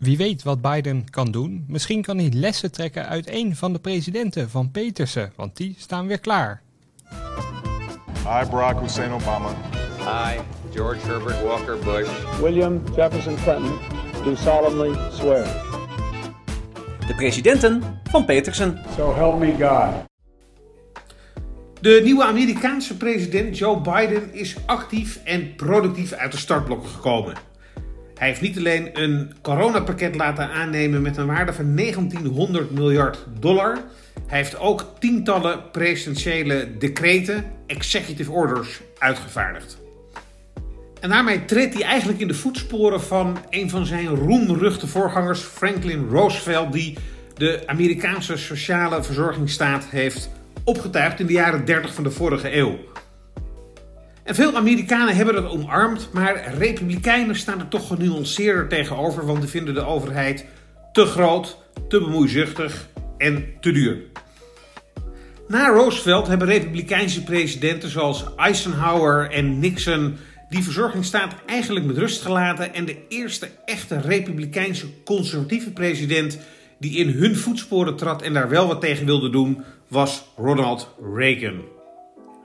Wie 0.00 0.16
weet 0.16 0.42
wat 0.42 0.60
Biden 0.60 1.10
kan 1.10 1.30
doen. 1.30 1.64
Misschien 1.68 2.02
kan 2.02 2.18
hij 2.18 2.30
lessen 2.32 2.72
trekken 2.72 3.08
uit 3.08 3.30
een 3.30 3.56
van 3.56 3.72
de 3.72 3.78
presidenten 3.78 4.50
van 4.50 4.70
Petersen, 4.70 5.32
want 5.36 5.56
die 5.56 5.74
staan 5.78 6.06
weer 6.06 6.20
klaar. 6.20 6.62
I, 8.18 8.48
Barack 8.50 8.80
Hussein 8.80 9.12
Obama. 9.12 9.48
I, 10.00 10.38
George 10.74 11.06
Herbert 11.06 11.42
Walker 11.42 11.78
Bush. 11.78 12.08
William 12.40 12.82
Jefferson 12.96 13.34
Clinton, 13.34 13.78
do 14.24 14.34
solemnly 14.34 14.98
swear. 15.12 15.44
De 17.06 17.14
presidenten 17.16 17.82
van 18.10 18.24
Petersen. 18.24 18.78
So 18.96 19.14
help 19.14 19.38
me 19.38 19.50
God. 19.50 20.08
De 21.80 22.00
nieuwe 22.04 22.24
Amerikaanse 22.24 22.96
president 22.96 23.58
Joe 23.58 23.80
Biden 23.80 24.34
is 24.34 24.56
actief 24.66 25.20
en 25.24 25.54
productief 25.54 26.12
uit 26.12 26.32
de 26.32 26.38
startblokken 26.38 26.88
gekomen. 26.88 27.49
Hij 28.20 28.28
heeft 28.28 28.40
niet 28.40 28.58
alleen 28.58 28.90
een 28.92 29.32
coronapakket 29.42 30.14
laten 30.14 30.50
aannemen 30.50 31.02
met 31.02 31.16
een 31.16 31.26
waarde 31.26 31.52
van 31.52 31.76
1900 31.76 32.70
miljard 32.70 33.26
dollar. 33.38 33.78
Hij 34.26 34.38
heeft 34.38 34.58
ook 34.58 34.86
tientallen 34.98 35.70
presidentiële 35.70 36.68
decreten, 36.78 37.44
executive 37.66 38.30
orders, 38.30 38.80
uitgevaardigd. 38.98 39.78
En 41.00 41.08
daarmee 41.08 41.44
treedt 41.44 41.74
hij 41.74 41.82
eigenlijk 41.82 42.20
in 42.20 42.28
de 42.28 42.34
voetsporen 42.34 43.02
van 43.02 43.38
een 43.50 43.70
van 43.70 43.86
zijn 43.86 44.06
roemruchte 44.06 44.86
voorgangers, 44.86 45.40
Franklin 45.40 46.08
Roosevelt, 46.08 46.72
die 46.72 46.98
de 47.34 47.62
Amerikaanse 47.66 48.36
sociale 48.36 49.02
verzorgingsstaat 49.02 49.84
heeft 49.84 50.30
opgetuigd 50.64 51.20
in 51.20 51.26
de 51.26 51.32
jaren 51.32 51.64
30 51.64 51.94
van 51.94 52.04
de 52.04 52.10
vorige 52.10 52.56
eeuw. 52.56 52.78
Veel 54.32 54.56
Amerikanen 54.56 55.16
hebben 55.16 55.34
dat 55.34 55.50
omarmd, 55.50 56.08
maar 56.12 56.54
Republikeinen 56.58 57.36
staan 57.36 57.60
er 57.60 57.68
toch 57.68 57.86
genuanceerder 57.86 58.68
tegenover, 58.68 59.26
want 59.26 59.40
die 59.40 59.50
vinden 59.50 59.74
de 59.74 59.84
overheid 59.84 60.46
te 60.92 61.04
groot, 61.04 61.56
te 61.88 61.98
bemoeizuchtig 61.98 62.88
en 63.18 63.44
te 63.60 63.72
duur. 63.72 63.98
Na 65.48 65.68
Roosevelt 65.68 66.26
hebben 66.26 66.46
Republikeinse 66.46 67.22
presidenten 67.22 67.88
zoals 67.88 68.24
Eisenhower 68.36 69.30
en 69.30 69.58
Nixon 69.58 70.16
die 70.48 70.62
verzorgingsstaat 70.62 71.34
eigenlijk 71.46 71.86
met 71.86 71.98
rust 71.98 72.22
gelaten 72.22 72.74
en 72.74 72.84
de 72.84 72.96
eerste 73.08 73.48
echte 73.64 74.00
Republikeinse 74.00 74.86
conservatieve 75.04 75.70
president 75.70 76.38
die 76.78 76.96
in 76.96 77.08
hun 77.08 77.36
voetsporen 77.36 77.96
trad 77.96 78.22
en 78.22 78.32
daar 78.32 78.48
wel 78.48 78.66
wat 78.66 78.80
tegen 78.80 79.06
wilde 79.06 79.30
doen, 79.30 79.64
was 79.88 80.24
Ronald 80.36 80.94
Reagan. 81.14 81.79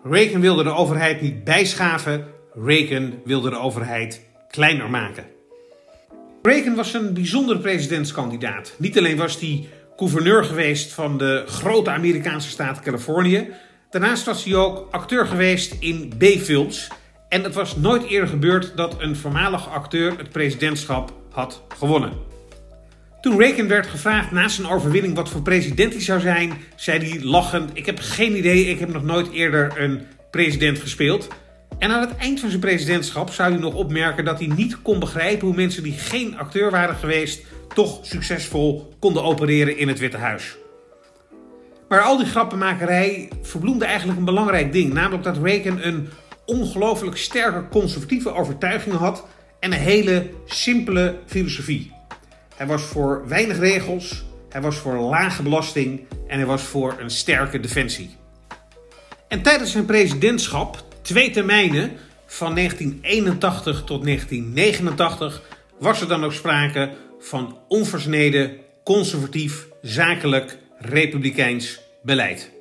Reagan 0.10 0.41
wilde 0.41 0.63
de 0.63 0.74
overheid 0.74 1.22
niet 1.22 1.44
bijschaven, 1.44 2.26
Reagan 2.54 3.13
wilde 3.24 3.50
de 3.50 3.60
overheid 3.60 4.22
kleiner 4.50 4.89
maken. 4.89 5.26
Reagan 6.41 6.76
was 6.76 6.94
een 6.94 7.13
bijzondere 7.13 7.60
presidentskandidaat. 7.60 8.76
Niet 8.78 8.98
alleen 8.98 9.18
was 9.18 9.39
hij 9.39 9.68
gouverneur 9.96 10.44
geweest 10.44 10.94
van 10.94 11.18
de 11.18 11.44
grote 11.48 11.89
Amerikaanse 11.89 12.50
staat 12.50 12.80
Californië, 12.80 13.50
daarnaast 13.89 14.26
was 14.26 14.44
hij 14.44 14.56
ook 14.56 14.88
acteur 14.91 15.26
geweest 15.26 15.76
in 15.80 16.13
B-films. 16.18 16.88
En 17.30 17.44
het 17.44 17.54
was 17.54 17.76
nooit 17.76 18.04
eerder 18.04 18.30
gebeurd 18.30 18.78
dat 18.78 19.02
een 19.02 19.15
voormalige 19.15 19.70
acteur 19.70 20.18
het 20.18 20.30
presidentschap 20.30 21.13
had 21.32 21.63
gewonnen. 21.78 22.35
Toen 23.25 23.38
Reagan 23.38 23.67
werd 23.67 23.88
gevraagd 23.88 24.31
na 24.31 24.47
zijn 24.47 24.67
overwinning 24.67 25.15
wat 25.15 25.29
voor 25.29 25.41
president 25.41 25.93
hij 25.93 26.01
zou 26.01 26.19
zijn, 26.19 26.53
zei 26.75 27.09
hij 27.09 27.23
lachend: 27.23 27.71
Ik 27.73 27.85
heb 27.85 27.99
geen 27.99 28.38
idee, 28.38 28.65
ik 28.65 28.79
heb 28.79 28.93
nog 28.93 29.03
nooit 29.03 29.31
eerder 29.31 29.81
een 29.81 30.01
president 30.31 30.79
gespeeld. 30.79 31.27
En 31.79 31.91
aan 31.91 32.01
het 32.01 32.15
eind 32.15 32.39
van 32.39 32.49
zijn 32.49 32.61
presidentschap 32.61 33.29
zou 33.29 33.51
hij 33.51 33.61
nog 33.61 33.73
opmerken 33.73 34.25
dat 34.25 34.39
hij 34.39 34.47
niet 34.47 34.81
kon 34.81 34.99
begrijpen 34.99 35.47
hoe 35.47 35.55
mensen 35.55 35.83
die 35.83 35.93
geen 35.93 36.38
acteur 36.38 36.71
waren 36.71 36.95
geweest, 36.95 37.45
toch 37.73 37.99
succesvol 38.01 38.93
konden 38.99 39.23
opereren 39.23 39.77
in 39.77 39.88
het 39.88 39.99
Witte 39.99 40.17
Huis. 40.17 40.57
Maar 41.89 42.01
al 42.01 42.17
die 42.17 42.27
grappenmakerij 42.27 43.29
verbloemde 43.41 43.85
eigenlijk 43.85 44.19
een 44.19 44.25
belangrijk 44.25 44.71
ding, 44.71 44.93
namelijk 44.93 45.23
dat 45.23 45.38
Reagan 45.43 45.81
een 45.81 46.09
ongelooflijk 46.45 47.17
sterke 47.17 47.67
conservatieve 47.69 48.33
overtuiging 48.33 48.95
had 48.95 49.27
en 49.59 49.71
een 49.73 49.79
hele 49.79 50.29
simpele 50.45 51.15
filosofie. 51.25 51.94
Hij 52.56 52.68
was 52.68 52.82
voor 52.82 53.28
weinig 53.28 53.60
regels, 53.60 54.24
hij 54.50 54.62
was 54.62 54.76
voor 54.76 54.96
lage 54.98 55.44
belasting 55.44 56.02
en 56.28 56.38
hij 56.38 56.46
was 56.46 56.62
voor 56.62 56.96
een 57.00 57.10
sterke 57.10 57.60
defensie. 57.60 58.15
En 59.28 59.41
tijdens 59.41 59.72
zijn 59.72 59.86
presidentschap, 59.86 60.84
twee 61.02 61.30
termijnen 61.30 61.91
van 62.26 62.56
1981 62.56 63.84
tot 63.84 64.04
1989, 64.04 65.41
was 65.80 66.02
er 66.02 66.08
dan 66.08 66.24
ook 66.24 66.34
sprake 66.34 66.94
van 67.20 67.58
onversneden, 67.68 68.58
conservatief, 68.84 69.68
zakelijk, 69.82 70.58
republikeins 70.80 71.80
beleid. 72.04 72.52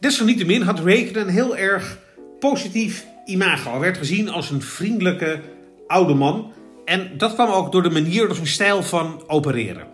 Desalniettemin 0.00 0.62
had 0.62 0.80
Reagan 0.80 1.22
een 1.22 1.28
heel 1.28 1.56
erg 1.56 1.98
positief 2.38 3.04
imago. 3.24 3.70
Hij 3.70 3.80
werd 3.80 3.96
gezien 3.96 4.28
als 4.28 4.50
een 4.50 4.62
vriendelijke 4.62 5.40
oude 5.86 6.14
man 6.14 6.52
en 6.90 7.10
dat 7.16 7.34
kwam 7.34 7.50
ook 7.50 7.72
door 7.72 7.82
de 7.82 7.90
manier, 7.90 8.26
door 8.26 8.34
zijn 8.34 8.46
stijl 8.46 8.82
van 8.82 9.22
opereren. 9.26 9.86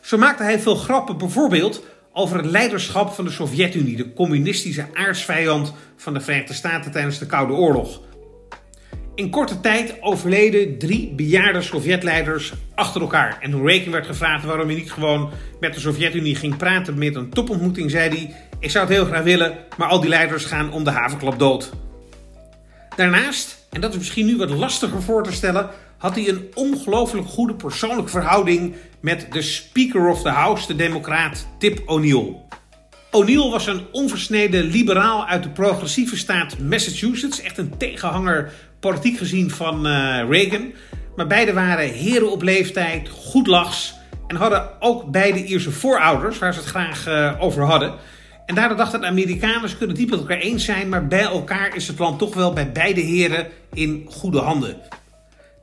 Zo 0.00 0.18
maakte 0.18 0.42
hij 0.42 0.58
veel 0.58 0.74
grappen, 0.74 1.18
bijvoorbeeld 1.18 1.84
over 2.12 2.36
het 2.36 2.46
leiderschap 2.46 3.12
van 3.12 3.24
de 3.24 3.30
Sovjet-Unie, 3.30 3.96
de 3.96 4.12
communistische 4.12 4.86
aardsvijand 4.94 5.72
van 5.96 6.14
de 6.14 6.20
Verenigde 6.20 6.54
Staten 6.54 6.92
tijdens 6.92 7.18
de 7.18 7.26
Koude 7.26 7.52
Oorlog. 7.52 8.00
In 9.14 9.30
korte 9.30 9.60
tijd 9.60 9.96
overleden 10.00 10.78
drie 10.78 11.12
bejaarde 11.14 11.62
Sovjetleiders 11.62 12.52
achter 12.74 13.00
elkaar. 13.00 13.38
En 13.40 13.50
toen 13.50 13.66
Reagan 13.66 13.92
werd 13.92 14.06
gevraagd 14.06 14.44
waarom 14.44 14.66
hij 14.66 14.76
niet 14.76 14.92
gewoon 14.92 15.30
met 15.60 15.74
de 15.74 15.80
Sovjet-Unie 15.80 16.36
ging 16.36 16.56
praten 16.56 16.98
met 16.98 17.14
een 17.14 17.30
topontmoeting, 17.30 17.90
zei 17.90 18.08
hij: 18.08 18.34
Ik 18.58 18.70
zou 18.70 18.86
het 18.86 18.94
heel 18.94 19.04
graag 19.04 19.22
willen, 19.22 19.58
maar 19.76 19.88
al 19.88 20.00
die 20.00 20.10
leiders 20.10 20.44
gaan 20.44 20.72
om 20.72 20.84
de 20.84 20.90
havenklap 20.90 21.38
dood. 21.38 21.72
Daarnaast, 22.96 23.66
en 23.70 23.80
dat 23.80 23.92
is 23.92 23.98
misschien 23.98 24.26
nu 24.26 24.36
wat 24.36 24.50
lastiger 24.50 25.02
voor 25.02 25.22
te 25.22 25.32
stellen, 25.32 25.70
had 26.02 26.14
hij 26.14 26.28
een 26.28 26.50
ongelooflijk 26.54 27.26
goede 27.26 27.54
persoonlijke 27.54 28.10
verhouding 28.10 28.74
met 29.00 29.26
de 29.30 29.42
Speaker 29.42 30.08
of 30.08 30.22
the 30.22 30.28
House, 30.28 30.66
de 30.66 30.76
democraat 30.76 31.46
Tip 31.58 31.82
O'Neill. 31.86 32.36
O'Neill 33.10 33.50
was 33.50 33.66
een 33.66 33.80
onversneden 33.92 34.64
liberaal 34.64 35.26
uit 35.26 35.42
de 35.42 35.48
progressieve 35.48 36.16
staat 36.16 36.58
Massachusetts, 36.58 37.40
echt 37.40 37.58
een 37.58 37.76
tegenhanger 37.76 38.52
politiek 38.80 39.18
gezien 39.18 39.50
van 39.50 39.86
uh, 39.86 40.24
Reagan. 40.28 40.72
Maar 41.16 41.26
beide 41.26 41.52
waren 41.52 41.88
heren 41.88 42.30
op 42.30 42.42
leeftijd, 42.42 43.08
goed 43.08 43.46
lachs 43.46 43.94
en 44.26 44.36
hadden 44.36 44.68
ook 44.80 45.10
beide 45.10 45.44
Ierse 45.44 45.70
voorouders, 45.70 46.38
waar 46.38 46.54
ze 46.54 46.60
het 46.60 46.68
graag 46.68 47.08
uh, 47.08 47.42
over 47.42 47.64
hadden. 47.64 47.94
En 48.46 48.54
daardoor 48.54 48.76
dachten 48.76 49.00
de 49.00 49.06
Amerikanen, 49.06 49.68
ze 49.68 49.76
kunnen 49.76 49.96
niet 49.96 50.10
met 50.10 50.18
elkaar 50.18 50.38
eens 50.38 50.64
zijn, 50.64 50.88
maar 50.88 51.06
bij 51.06 51.22
elkaar 51.22 51.76
is 51.76 51.88
het 51.88 51.98
land 51.98 52.18
toch 52.18 52.34
wel 52.34 52.52
bij 52.52 52.72
beide 52.72 53.00
heren 53.00 53.46
in 53.72 54.06
goede 54.10 54.38
handen. 54.38 54.76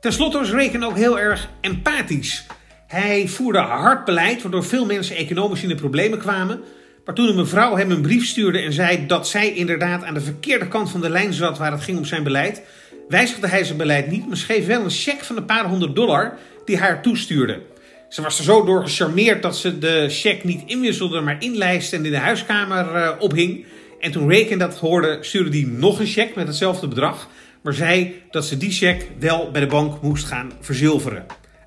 Ten 0.00 0.12
slotte 0.12 0.38
was 0.38 0.50
Reagan 0.50 0.84
ook 0.84 0.96
heel 0.96 1.18
erg 1.18 1.48
empathisch. 1.60 2.46
Hij 2.86 3.28
voerde 3.28 3.58
hard 3.58 4.04
beleid, 4.04 4.42
waardoor 4.42 4.64
veel 4.64 4.86
mensen 4.86 5.16
economisch 5.16 5.62
in 5.62 5.68
de 5.68 5.74
problemen 5.74 6.18
kwamen. 6.18 6.60
Maar 7.04 7.14
toen 7.14 7.28
een 7.28 7.34
mevrouw 7.34 7.76
hem 7.76 7.90
een 7.90 8.02
brief 8.02 8.26
stuurde 8.26 8.58
en 8.58 8.72
zei 8.72 9.06
dat 9.06 9.28
zij 9.28 9.52
inderdaad 9.52 10.04
aan 10.04 10.14
de 10.14 10.20
verkeerde 10.20 10.68
kant 10.68 10.90
van 10.90 11.00
de 11.00 11.10
lijn 11.10 11.32
zat 11.32 11.58
waar 11.58 11.72
het 11.72 11.82
ging 11.82 11.98
om 11.98 12.04
zijn 12.04 12.22
beleid, 12.22 12.62
wijzigde 13.08 13.46
hij 13.46 13.64
zijn 13.64 13.78
beleid 13.78 14.10
niet, 14.10 14.26
maar 14.26 14.36
schreef 14.36 14.66
wel 14.66 14.84
een 14.84 14.90
cheque 14.90 15.24
van 15.24 15.36
een 15.36 15.44
paar 15.44 15.64
honderd 15.64 15.94
dollar 15.94 16.38
die 16.64 16.78
haar 16.78 17.02
toestuurde. 17.02 17.60
Ze 18.08 18.22
was 18.22 18.38
er 18.38 18.44
zo 18.44 18.64
door 18.64 18.82
gecharmeerd 18.82 19.42
dat 19.42 19.56
ze 19.56 19.78
de 19.78 20.06
cheque 20.08 20.46
niet 20.46 20.62
inwisselde, 20.66 21.20
maar 21.20 21.36
inlijst 21.38 21.92
en 21.92 22.04
in 22.04 22.10
de 22.10 22.18
huiskamer 22.18 22.96
uh, 22.96 23.10
ophing. 23.18 23.64
En 24.00 24.12
toen 24.12 24.28
Reagan 24.28 24.58
dat 24.58 24.78
hoorde, 24.78 25.18
stuurde 25.20 25.58
hij 25.58 25.68
nog 25.68 26.00
een 26.00 26.06
cheque 26.06 26.32
met 26.36 26.46
hetzelfde 26.46 26.88
bedrag 26.88 27.28
maar 27.62 27.74
zei 27.74 28.22
dat 28.30 28.44
ze 28.44 28.56
die 28.56 28.70
cheque 28.70 29.06
wel 29.18 29.50
bij 29.50 29.60
de 29.60 29.66
bank 29.66 30.02
moest 30.02 30.24
gaan 30.24 30.52
verzilveren. 30.60 31.26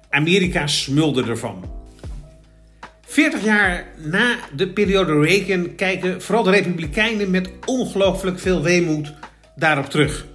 Amerika 0.10 0.68
smulde 0.68 1.24
ervan. 1.24 1.82
40 3.06 3.44
jaar 3.44 3.88
na 3.98 4.36
de 4.56 4.70
periode 4.70 5.20
Reagan 5.20 5.76
kijken 5.76 6.22
vooral 6.22 6.44
de 6.44 6.52
Republikeinen 6.52 7.32
met 7.32 7.50
ongelooflijk 7.66 8.40
veel 8.40 8.62
weemoed 8.62 9.14
daarop 9.56 9.90
terug. 9.90 10.26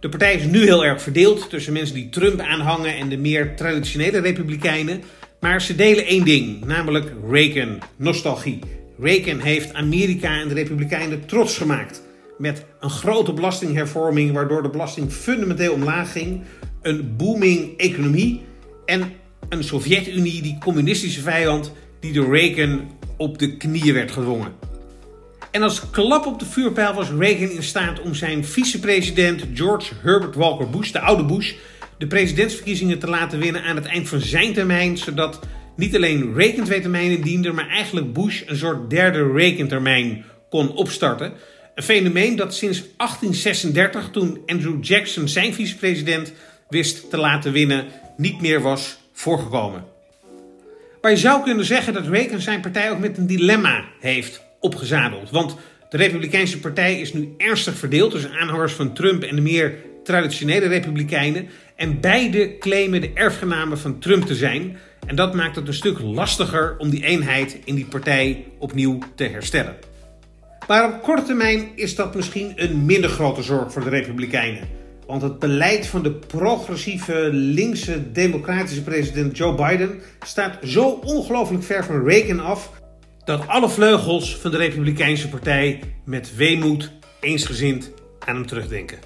De 0.00 0.08
partij 0.08 0.34
is 0.34 0.44
nu 0.44 0.62
heel 0.62 0.84
erg 0.84 1.02
verdeeld 1.02 1.50
tussen 1.50 1.72
mensen 1.72 1.94
die 1.94 2.08
Trump 2.08 2.40
aanhangen 2.40 2.96
en 2.96 3.08
de 3.08 3.16
meer 3.16 3.56
traditionele 3.56 4.18
Republikeinen. 4.20 5.02
Maar 5.40 5.62
ze 5.62 5.74
delen 5.74 6.06
één 6.06 6.24
ding, 6.24 6.64
namelijk 6.64 7.12
Reagan, 7.30 7.78
nostalgie. 7.96 8.58
Reagan 8.98 9.38
heeft 9.38 9.74
Amerika 9.74 10.40
en 10.40 10.48
de 10.48 10.54
Republikeinen 10.54 11.26
trots 11.26 11.56
gemaakt 11.56 12.02
met 12.42 12.64
een 12.80 12.90
grote 12.90 13.32
belastinghervorming, 13.32 14.32
waardoor 14.32 14.62
de 14.62 14.70
belasting 14.70 15.12
fundamenteel 15.12 15.72
omlaag 15.72 16.12
ging, 16.12 16.40
een 16.80 17.16
booming 17.16 17.78
economie 17.78 18.40
en 18.86 19.12
een 19.48 19.64
Sovjet-Unie, 19.64 20.42
die 20.42 20.58
communistische 20.60 21.20
vijand, 21.20 21.72
die 22.00 22.12
door 22.12 22.36
Reagan 22.36 22.90
op 23.16 23.38
de 23.38 23.56
knieën 23.56 23.94
werd 23.94 24.10
gedwongen. 24.10 24.52
En 25.50 25.62
als 25.62 25.90
klap 25.90 26.26
op 26.26 26.38
de 26.38 26.44
vuurpijl 26.44 26.94
was 26.94 27.10
Reagan 27.10 27.50
in 27.50 27.62
staat 27.62 28.00
om 28.00 28.14
zijn 28.14 28.44
vicepresident 28.44 29.44
George 29.54 29.94
Herbert 30.02 30.34
Walker 30.34 30.70
Bush, 30.70 30.90
de 30.90 31.00
oude 31.00 31.24
Bush, 31.24 31.52
de 31.98 32.06
presidentsverkiezingen 32.06 32.98
te 32.98 33.08
laten 33.08 33.38
winnen 33.38 33.62
aan 33.62 33.76
het 33.76 33.86
eind 33.86 34.08
van 34.08 34.20
zijn 34.20 34.52
termijn, 34.52 34.98
zodat 34.98 35.40
niet 35.76 35.96
alleen 35.96 36.34
Reagan 36.34 36.64
twee 36.64 36.80
termijnen 36.80 37.22
diende, 37.22 37.52
maar 37.52 37.68
eigenlijk 37.68 38.12
Bush 38.12 38.42
een 38.46 38.56
soort 38.56 38.90
derde 38.90 39.32
Reagan-termijn 39.32 40.24
kon 40.50 40.72
opstarten. 40.72 41.32
Een 41.74 41.82
fenomeen 41.82 42.36
dat 42.36 42.54
sinds 42.54 42.78
1836, 42.96 44.08
toen 44.10 44.42
Andrew 44.46 44.84
Jackson 44.84 45.28
zijn 45.28 45.54
vicepresident 45.54 46.32
wist 46.68 47.10
te 47.10 47.16
laten 47.16 47.52
winnen, 47.52 47.86
niet 48.16 48.40
meer 48.40 48.60
was 48.60 48.98
voorgekomen. 49.12 49.84
Maar 51.00 51.10
je 51.10 51.16
zou 51.16 51.42
kunnen 51.42 51.64
zeggen 51.64 51.92
dat 51.92 52.06
Reagan 52.06 52.40
zijn 52.40 52.60
partij 52.60 52.90
ook 52.90 52.98
met 52.98 53.18
een 53.18 53.26
dilemma 53.26 53.84
heeft 54.00 54.42
opgezadeld. 54.60 55.30
Want 55.30 55.56
de 55.90 55.96
Republikeinse 55.96 56.60
Partij 56.60 57.00
is 57.00 57.12
nu 57.12 57.34
ernstig 57.36 57.74
verdeeld 57.74 58.10
tussen 58.10 58.32
aanhangers 58.32 58.72
van 58.72 58.94
Trump 58.94 59.22
en 59.22 59.36
de 59.36 59.42
meer 59.42 59.74
traditionele 60.04 60.66
Republikeinen. 60.66 61.48
En 61.76 62.00
beide 62.00 62.58
claimen 62.58 63.00
de 63.00 63.10
erfgenamen 63.14 63.78
van 63.78 63.98
Trump 63.98 64.24
te 64.24 64.34
zijn. 64.34 64.78
En 65.06 65.16
dat 65.16 65.34
maakt 65.34 65.56
het 65.56 65.68
een 65.68 65.74
stuk 65.74 66.00
lastiger 66.00 66.74
om 66.78 66.90
die 66.90 67.04
eenheid 67.04 67.58
in 67.64 67.74
die 67.74 67.86
partij 67.86 68.44
opnieuw 68.58 68.98
te 69.14 69.24
herstellen. 69.24 69.76
Maar 70.68 70.94
op 70.94 71.02
korte 71.02 71.22
termijn 71.22 71.68
is 71.74 71.94
dat 71.94 72.14
misschien 72.14 72.52
een 72.56 72.84
minder 72.84 73.10
grote 73.10 73.42
zorg 73.42 73.72
voor 73.72 73.82
de 73.82 73.90
Republikeinen. 73.90 74.68
Want 75.06 75.22
het 75.22 75.38
beleid 75.38 75.86
van 75.86 76.02
de 76.02 76.12
progressieve 76.12 77.28
linkse 77.32 78.12
democratische 78.12 78.82
president 78.82 79.36
Joe 79.36 79.54
Biden 79.54 80.00
staat 80.24 80.58
zo 80.62 80.88
ongelooflijk 80.88 81.62
ver 81.62 81.84
van 81.84 82.04
Reagan 82.04 82.40
af 82.40 82.70
dat 83.24 83.48
alle 83.48 83.68
vleugels 83.68 84.36
van 84.36 84.50
de 84.50 84.56
Republikeinse 84.56 85.28
Partij 85.28 85.80
met 86.04 86.36
weemoed 86.36 86.92
eensgezind 87.20 87.90
aan 88.18 88.34
hem 88.34 88.46
terugdenken. 88.46 88.98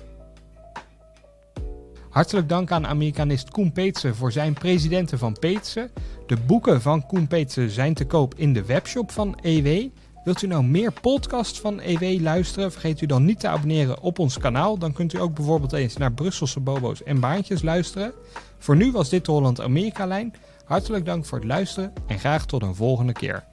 Hartelijk 2.11 2.49
dank 2.49 2.71
aan 2.71 2.87
Amerikanist 2.87 3.51
Koen 3.51 3.73
Peetsen 3.73 4.15
voor 4.15 4.33
zijn 4.33 4.53
presidenten 4.53 5.19
van 5.19 5.37
Peetsen. 5.39 5.91
De 6.27 6.37
boeken 6.47 6.83
van 6.83 7.07
Koen 7.07 7.27
Peetsen 7.27 7.71
zijn 7.71 7.95
te 7.95 8.05
koop 8.05 8.35
in 8.35 8.53
de 8.53 8.65
webshop 8.65 9.11
van 9.11 9.39
EW. 9.43 9.89
Wilt 10.27 10.43
u 10.43 10.47
nou 10.47 10.65
meer 10.65 10.93
podcasts 10.93 11.61
van 11.61 11.81
EW 11.81 12.21
luisteren? 12.21 12.73
Vergeet 12.73 13.01
u 13.01 13.07
dan 13.07 13.25
niet 13.25 13.41
te 13.41 13.49
abonneren 13.49 14.01
op 14.01 14.19
ons 14.19 14.39
kanaal. 14.39 14.79
Dan 14.79 14.93
kunt 14.93 15.13
u 15.13 15.21
ook 15.21 15.35
bijvoorbeeld 15.35 15.73
eens 15.73 15.97
naar 15.97 16.13
Brusselse 16.13 16.61
bobo's 16.61 17.03
en 17.03 17.21
baantjes 17.21 17.63
luisteren. 17.63 18.13
Voor 18.59 18.77
nu 18.77 18.93
was 18.93 19.09
dit 19.09 19.25
de 19.25 19.33
Holland-Amerika-lijn. 19.33 20.35
Hartelijk 20.65 21.05
dank 21.05 21.25
voor 21.25 21.39
het 21.39 21.47
luisteren 21.47 21.93
en 22.07 22.19
graag 22.19 22.47
tot 22.47 22.63
een 22.63 22.75
volgende 22.75 23.13
keer. 23.13 23.45